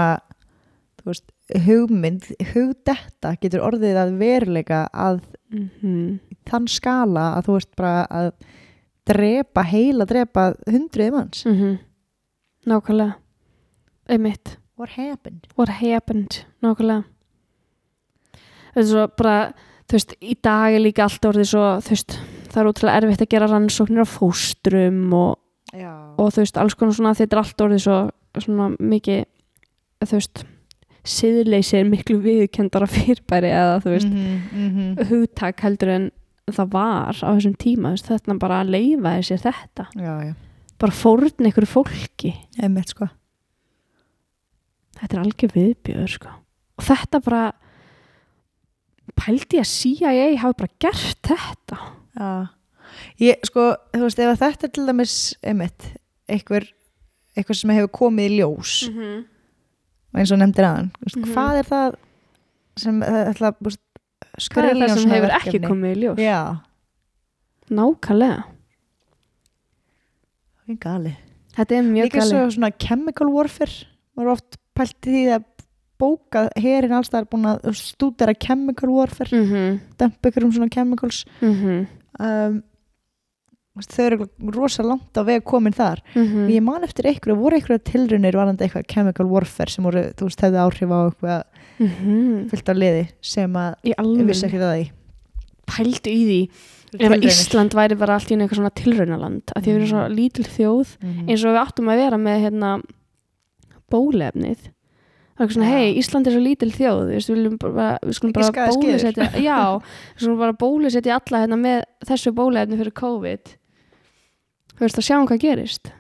[1.09, 1.26] veist,
[1.66, 5.20] hugmynd hugdetta getur orðið að veruleika að
[5.51, 6.18] mm -hmm.
[6.51, 8.32] þann skala að þú veist bara að
[9.11, 11.44] drepa, heila drepa hundruði manns.
[12.66, 13.14] Nákvæmlega.
[14.09, 15.46] Einmitt, What happened?
[15.57, 16.44] what happened?
[16.62, 17.05] Nákvæmlega.
[18.74, 19.53] Þetta er svo bara
[19.90, 22.16] þú veist, í dag er líka allt orðið svo þú veist,
[22.51, 25.38] það er útrúlega erfitt að gera rannsóknir á fóstrum og,
[25.74, 27.98] og þú veist, alls konar svona þetta er allt orðið svo
[28.38, 29.24] svona mikið
[30.07, 30.44] þú veist
[31.05, 36.11] siðleysi er miklu viðkendara fyrirbæri eða þú veist, mm -hmm, hugtak heldur en
[36.51, 39.86] það var á þessum tíma veist, þetta bara að leifa sér þetta.
[39.94, 40.34] Já, já,
[40.78, 42.34] bara fórn ykkur fólki.
[42.62, 43.09] Emmitt sko.
[45.01, 46.28] Þetta er algjör viðbjöður sko.
[46.80, 47.53] og þetta bara
[49.16, 51.78] pældi ég að CIA hafi bara gert þetta?
[52.16, 52.48] Já,
[53.20, 55.82] ég sko, þú veist, ef þetta er til dæmis, einmitt,
[56.28, 56.66] einhver,
[57.36, 59.24] eitthvað sem hefur komið í ljós -hmm.
[59.24, 59.39] og
[60.14, 61.32] eins og nefndir aðan, mm Mhm.
[61.34, 61.94] hvað er það
[62.76, 63.76] sem ætla að
[64.50, 65.61] hvað er það sem hefur verkefni?
[65.61, 66.40] ekki komið í ljós Já,
[67.70, 68.44] nákvæmlega,
[70.61, 71.16] það er galið.
[71.56, 73.86] þetta er mjög Líka galið svo svona chemical warfare,
[74.16, 75.44] maður oft pælt í því að
[76.00, 79.80] bóka herin alls það er búin að stúdera chemical warfare, mm -hmm.
[79.98, 81.24] dempa ykkur um svona chemicals.
[81.42, 81.86] Mm
[82.20, 82.70] Um, þú veist,
[83.89, 86.03] þau eru rosa langt á veg komin þar.
[86.14, 86.49] -hmm.
[86.51, 90.41] Ég man eftir einhverju, voru einhverju tilrunir varandi eitthvað chemical warfare sem voru, þú veist,
[90.41, 91.45] hefði áhrif á eitthvað
[92.51, 94.91] fullt af liði sem að ég vissi ekki það í.
[95.66, 96.49] pældu í því
[97.01, 97.22] ef að.
[97.24, 100.45] Ísland væri bara allt í einu eitthvað svona tilraunaland að því við erum svo lítil
[100.45, 101.28] þjóð Mhm.
[101.31, 102.83] eins og við áttum að vera með hérna
[103.91, 105.78] bólefnið það er eitthvað svona, Já.
[105.78, 109.61] hei, Ísland er svo lítil þjóð við, við, viljum bara, við skulum bara bólusetja já,
[109.81, 113.55] við skulum bara bólusetja alla hérna með þessu bólefni fyrir COVID
[114.81, 115.91] þú veist að sjáum hvað gerist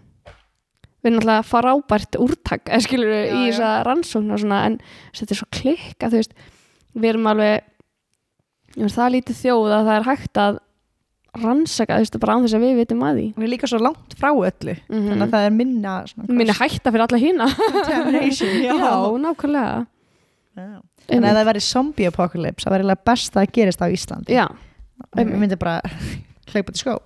[1.00, 3.52] við erum náttúrulega frábært úrtak eða skilur við Já, í já.
[3.52, 4.80] þessa rannsókn og svona, en
[5.16, 6.34] þetta er svo klikka þú veist,
[6.96, 7.62] við erum alveg
[8.80, 10.58] veist, það er lítið þjóð að það er hægt að
[11.40, 13.80] rannsaka, þú veist, bara án þess að við vitum að því Við erum líka svo
[13.80, 18.56] langt frá öllu, þannig að það er minna svona minni hætta fyrir alla hína contamination.
[18.66, 18.74] já,
[19.24, 19.86] nákvæmlega
[20.60, 20.80] Já.
[21.14, 24.34] En ef það væri zombie apocalypse, það væri best að gerist á Íslandi.
[24.34, 24.44] já,
[25.16, 25.78] Við myndum bara
[26.50, 26.98] hlaupa til skó.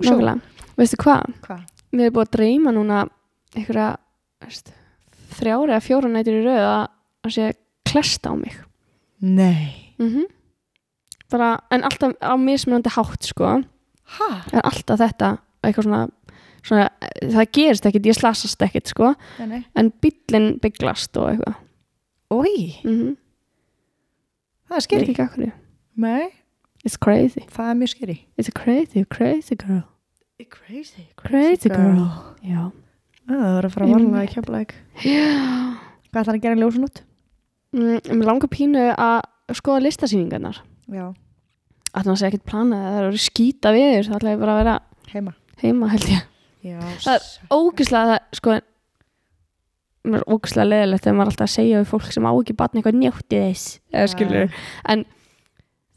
[0.77, 1.61] Veistu hvað, Hvað?
[1.93, 3.03] við erum búið að dreyma núna
[3.55, 3.97] einhverja
[5.35, 7.53] þrjári eða fjóra nætur í röð að sé
[7.89, 8.57] klesta á mig
[9.21, 9.95] Nei.
[9.99, 10.27] mm
[11.35, 13.63] bara, en alltaf á mismunandi hátt sko
[14.19, 14.29] Hæ?
[14.53, 15.31] er alltaf þetta
[15.65, 16.03] eitthvað svona,
[16.63, 16.89] svona
[17.33, 19.63] það gerist ekkit, ég slasast ekkit sko Nei, nei.
[19.75, 21.55] en bíllinn bygglast og eitthvað
[22.31, 23.17] Ói, mm -hmm.
[24.69, 25.11] það er veit skeri.
[25.11, 25.53] ekki af hverju
[25.97, 26.29] Nei,
[26.87, 28.27] it's crazy, það er mjög skeri.
[28.39, 29.83] it's a crazy, crazy girl
[30.43, 32.09] Crazy, Crazy girl.
[32.43, 32.71] já,
[33.25, 34.73] Það er að fara að varla í keflæk.
[35.05, 35.29] já.
[36.11, 36.99] Hvað ætlar að gera í ljósunótt?
[37.75, 39.21] Mm, mér langar pínu að
[39.57, 40.59] skoða listasýningarnar
[40.91, 41.07] Já.
[41.95, 44.53] ætla að segja ekkert planað að það eru skýta við þér, það ætla ég bara
[44.55, 44.75] að vera
[45.15, 45.33] Heima.
[45.63, 46.23] heima held ég
[46.65, 46.79] Já.
[47.05, 48.55] Það er ógislega það, sko
[50.05, 52.57] mér er ógislega leðilegt þegar maður er alltaf að segja við fólk sem á ekki
[52.59, 54.59] batna eitthvað njótti þess eða skilur,
[54.95, 55.05] en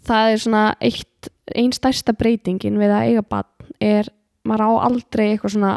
[0.08, 4.10] það er svona eitt, ein stærsta breytingin við að eiga batn er,
[4.48, 5.76] maður á aldrei eitthvað svona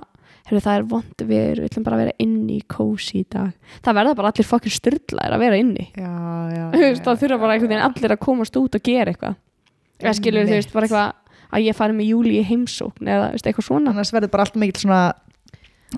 [0.50, 3.52] heyrðu það er vond við, við ætlum bara að vera inni í kósi í dag,
[3.84, 5.86] það verða bara allir fokkir styrlaðir að vera inni.
[5.94, 6.12] Já,
[6.50, 6.64] já.
[7.04, 9.38] Það þurfa bara einhvern veginn allir að komast út og gera eitthvað.
[10.00, 11.18] Eða skilur þú veist, bara eitthvað
[11.50, 13.92] að ég fari með júli í heimsókn eða veist, eitthvað svona.
[13.92, 15.02] Annars verður bara allt mikið svona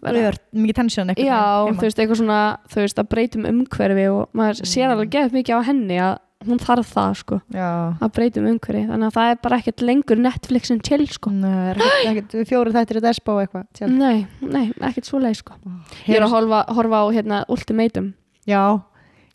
[0.00, 2.40] mikið tensjón einhvern Já, þú veist, eitthvað svona
[2.72, 6.14] þú veist, að breytum umhverfi og maður sér alveg geðt mikið á henni að
[6.46, 7.68] hún þarf það, sko, Já.
[8.02, 11.74] að breytum umhverfi þannig að það er bara ekkert lengur Netflix en chill, sko Nei,
[12.10, 13.66] ekkert fjóri þættir í despa og eitthvað.
[13.78, 13.92] Tjálf.
[13.98, 15.56] Nei, nei, ekkert svo leið, sko
[16.08, 18.12] Ég er að horfa, horfa á, hérna, Ultimatum
[18.48, 18.62] Já,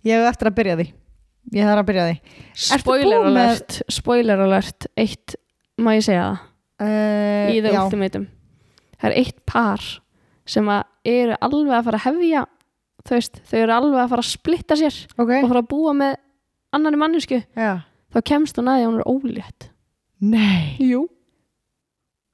[0.03, 0.87] ég hef eftir að byrja því.
[1.55, 2.15] Ég þarf að byrja því.
[2.75, 5.35] Ertu Spoiler búin með- alert, spoiler alert eitt,
[5.79, 6.43] má ég segja það
[6.77, 7.79] Uh, í The já.
[7.87, 8.27] Ultimatum
[9.01, 9.81] það er eitt par
[10.45, 12.43] sem að eru alveg að fara að hefja
[13.01, 15.31] þú veist, þau eru alveg að fara að splitta sér Ok.
[15.41, 16.13] og fara að búa með
[16.75, 17.83] annari mannesku, Já.
[18.13, 19.69] þá kemst hún að því að hún er ólétt
[20.19, 20.75] Nei.
[20.81, 21.05] Jú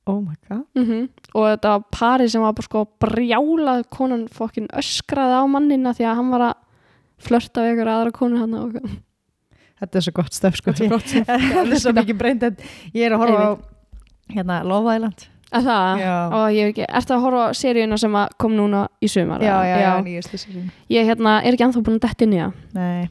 [0.05, 0.65] Oh my god.
[0.75, 5.93] mm og þetta var pari sem var bara sko brjálað konan fokkin öskraði á mannina
[5.95, 6.55] því að hann var að
[7.23, 8.77] flörta við ykkur aðra konu hann og
[9.83, 10.71] Þetta er svo gott stöf sko.
[10.71, 10.93] Er.
[11.03, 12.43] Þetta er svo mikið breynd.
[12.95, 13.51] Ég er að horfa á
[14.31, 15.25] hérna Love Island.
[15.53, 16.15] Að það, Já.
[16.33, 19.41] og ég hef ekki ertu að horfa á seríuna sem að kom núna í sumar
[19.43, 20.71] Já, já, já, nýjustu sérin.
[20.89, 23.07] ég hérna, er ekki ennþá búin að í það Nei,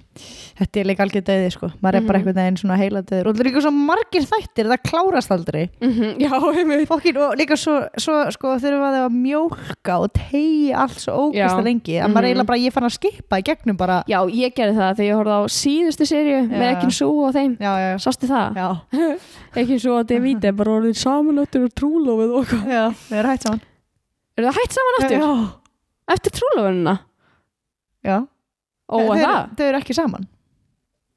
[0.58, 1.68] þetta er líka algjör döði sko.
[1.80, 2.26] Maður er bara Mhm.
[2.26, 3.26] einhvern veginn svona heila döður.
[3.30, 5.68] Og það er líka svo margir þættir, það klárast aldrei.
[5.80, 10.12] mm já, einmitt Fokkin, og líka svo, svo sko, þurfum að það að mjólka og
[10.12, 11.62] tegi allt svo ógæsta Já.
[11.62, 11.94] lengi.
[12.02, 12.26] Að maður Mhm.
[12.26, 14.02] eiginlega bara, ég fann að skipa í gegnum bara.
[14.08, 17.56] Já, ég gerði það þegar ég horfði á síðustu seríu með ekki svo og þeim
[17.58, 17.94] já, já.
[18.02, 18.56] Sástu það?
[18.56, 18.82] Já,
[19.54, 20.06] Ekki svo að
[22.32, 23.60] Samanöttur og eitthvað já, við erum hægt saman.
[24.36, 25.16] Er það hægt saman aftur?
[25.18, 25.32] Já,
[26.12, 26.94] Eftir trúlofinuna?
[28.04, 28.16] já.
[28.92, 29.56] Ó, að þau- það?
[29.56, 30.26] Þau eru ekki saman.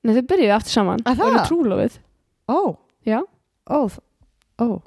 [0.06, 1.48] Nei, þau byrjuðu aftur saman Að eru það?
[1.50, 1.98] trúlofið
[2.48, 2.60] Ó.
[3.06, 3.20] Já.
[3.70, 3.90] Ó,
[4.62, 4.82] ó.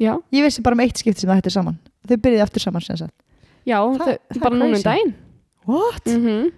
[0.00, 1.78] Já, Ég vissi bara með eitt skipti sem það hættir saman.
[2.08, 3.14] Þau byrjuði aftur saman sem sagt.
[3.66, 5.14] já Það- þau, það bara núna um daginn
[5.66, 6.04] What?
[6.04, 6.52] mm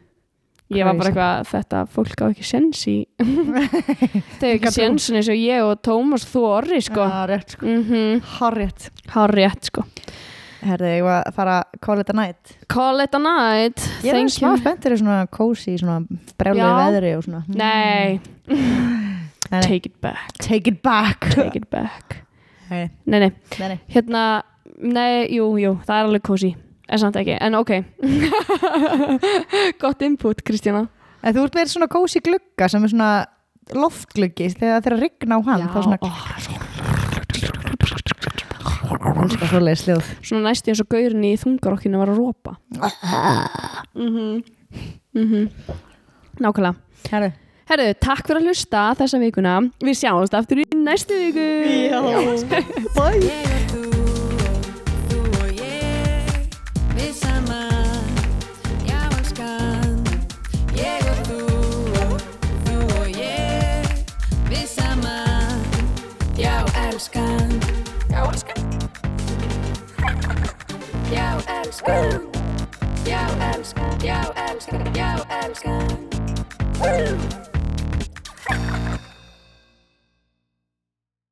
[0.68, 2.96] Ég var bara eitthvað, þetta fólk á ekki sens í
[4.38, 4.74] Þau er ekki Enga trú.
[4.74, 7.66] sens eins og ég og Tómas þú Orri, sko rétt sko.
[7.66, 9.62] mm -hmm.
[9.64, 9.84] Sko
[10.58, 12.56] Herði, ég var að fara call it a night.
[12.68, 14.58] Call it a night Ég er smá you.
[14.58, 16.00] spenntur í svona cozy, svona
[16.36, 16.76] brjálið Já.
[16.82, 17.42] veðri og svona.
[17.62, 18.20] Nei,
[19.62, 21.30] take it back Take it back.
[21.30, 22.24] Take it back
[22.70, 23.78] Nei, nei, nei, nei.
[23.88, 24.42] hérna
[24.78, 26.54] Nei, jú, jú, það er alveg cozy
[26.88, 27.70] En samt ekki, en ok
[29.82, 30.86] Gott input, Kristjana
[31.22, 33.10] En þú ert með svona cozy glugga sem er svona
[33.76, 35.64] loftgluggi þegar það er að rigna á hann.
[35.68, 35.98] þá svona,
[39.74, 40.06] hljóð.
[40.22, 42.52] Svona næstu eins og gaurin í þungarokkinu var að rópa
[43.94, 44.42] mm
[45.14, 45.44] -hmm.
[46.40, 46.74] Nákvæmlega
[47.10, 47.32] Herði.
[47.68, 51.48] Herðu, takk fyrir að hlusta þessa vikuna Við sjáumst aftur í næstu viku
[51.90, 52.00] Já.
[53.28, 53.97] Ég
[56.98, 58.08] Við saman,
[58.82, 60.00] já elskan
[60.74, 61.42] Ég og þú
[62.66, 63.86] þú og ég
[64.48, 65.62] Við saman,
[66.34, 66.56] já
[66.88, 67.54] elskan
[68.10, 68.66] Já elskan.
[71.12, 71.28] Já
[71.60, 72.26] elskan
[73.06, 73.22] Já
[73.52, 75.98] elskan, já elskan, já elskan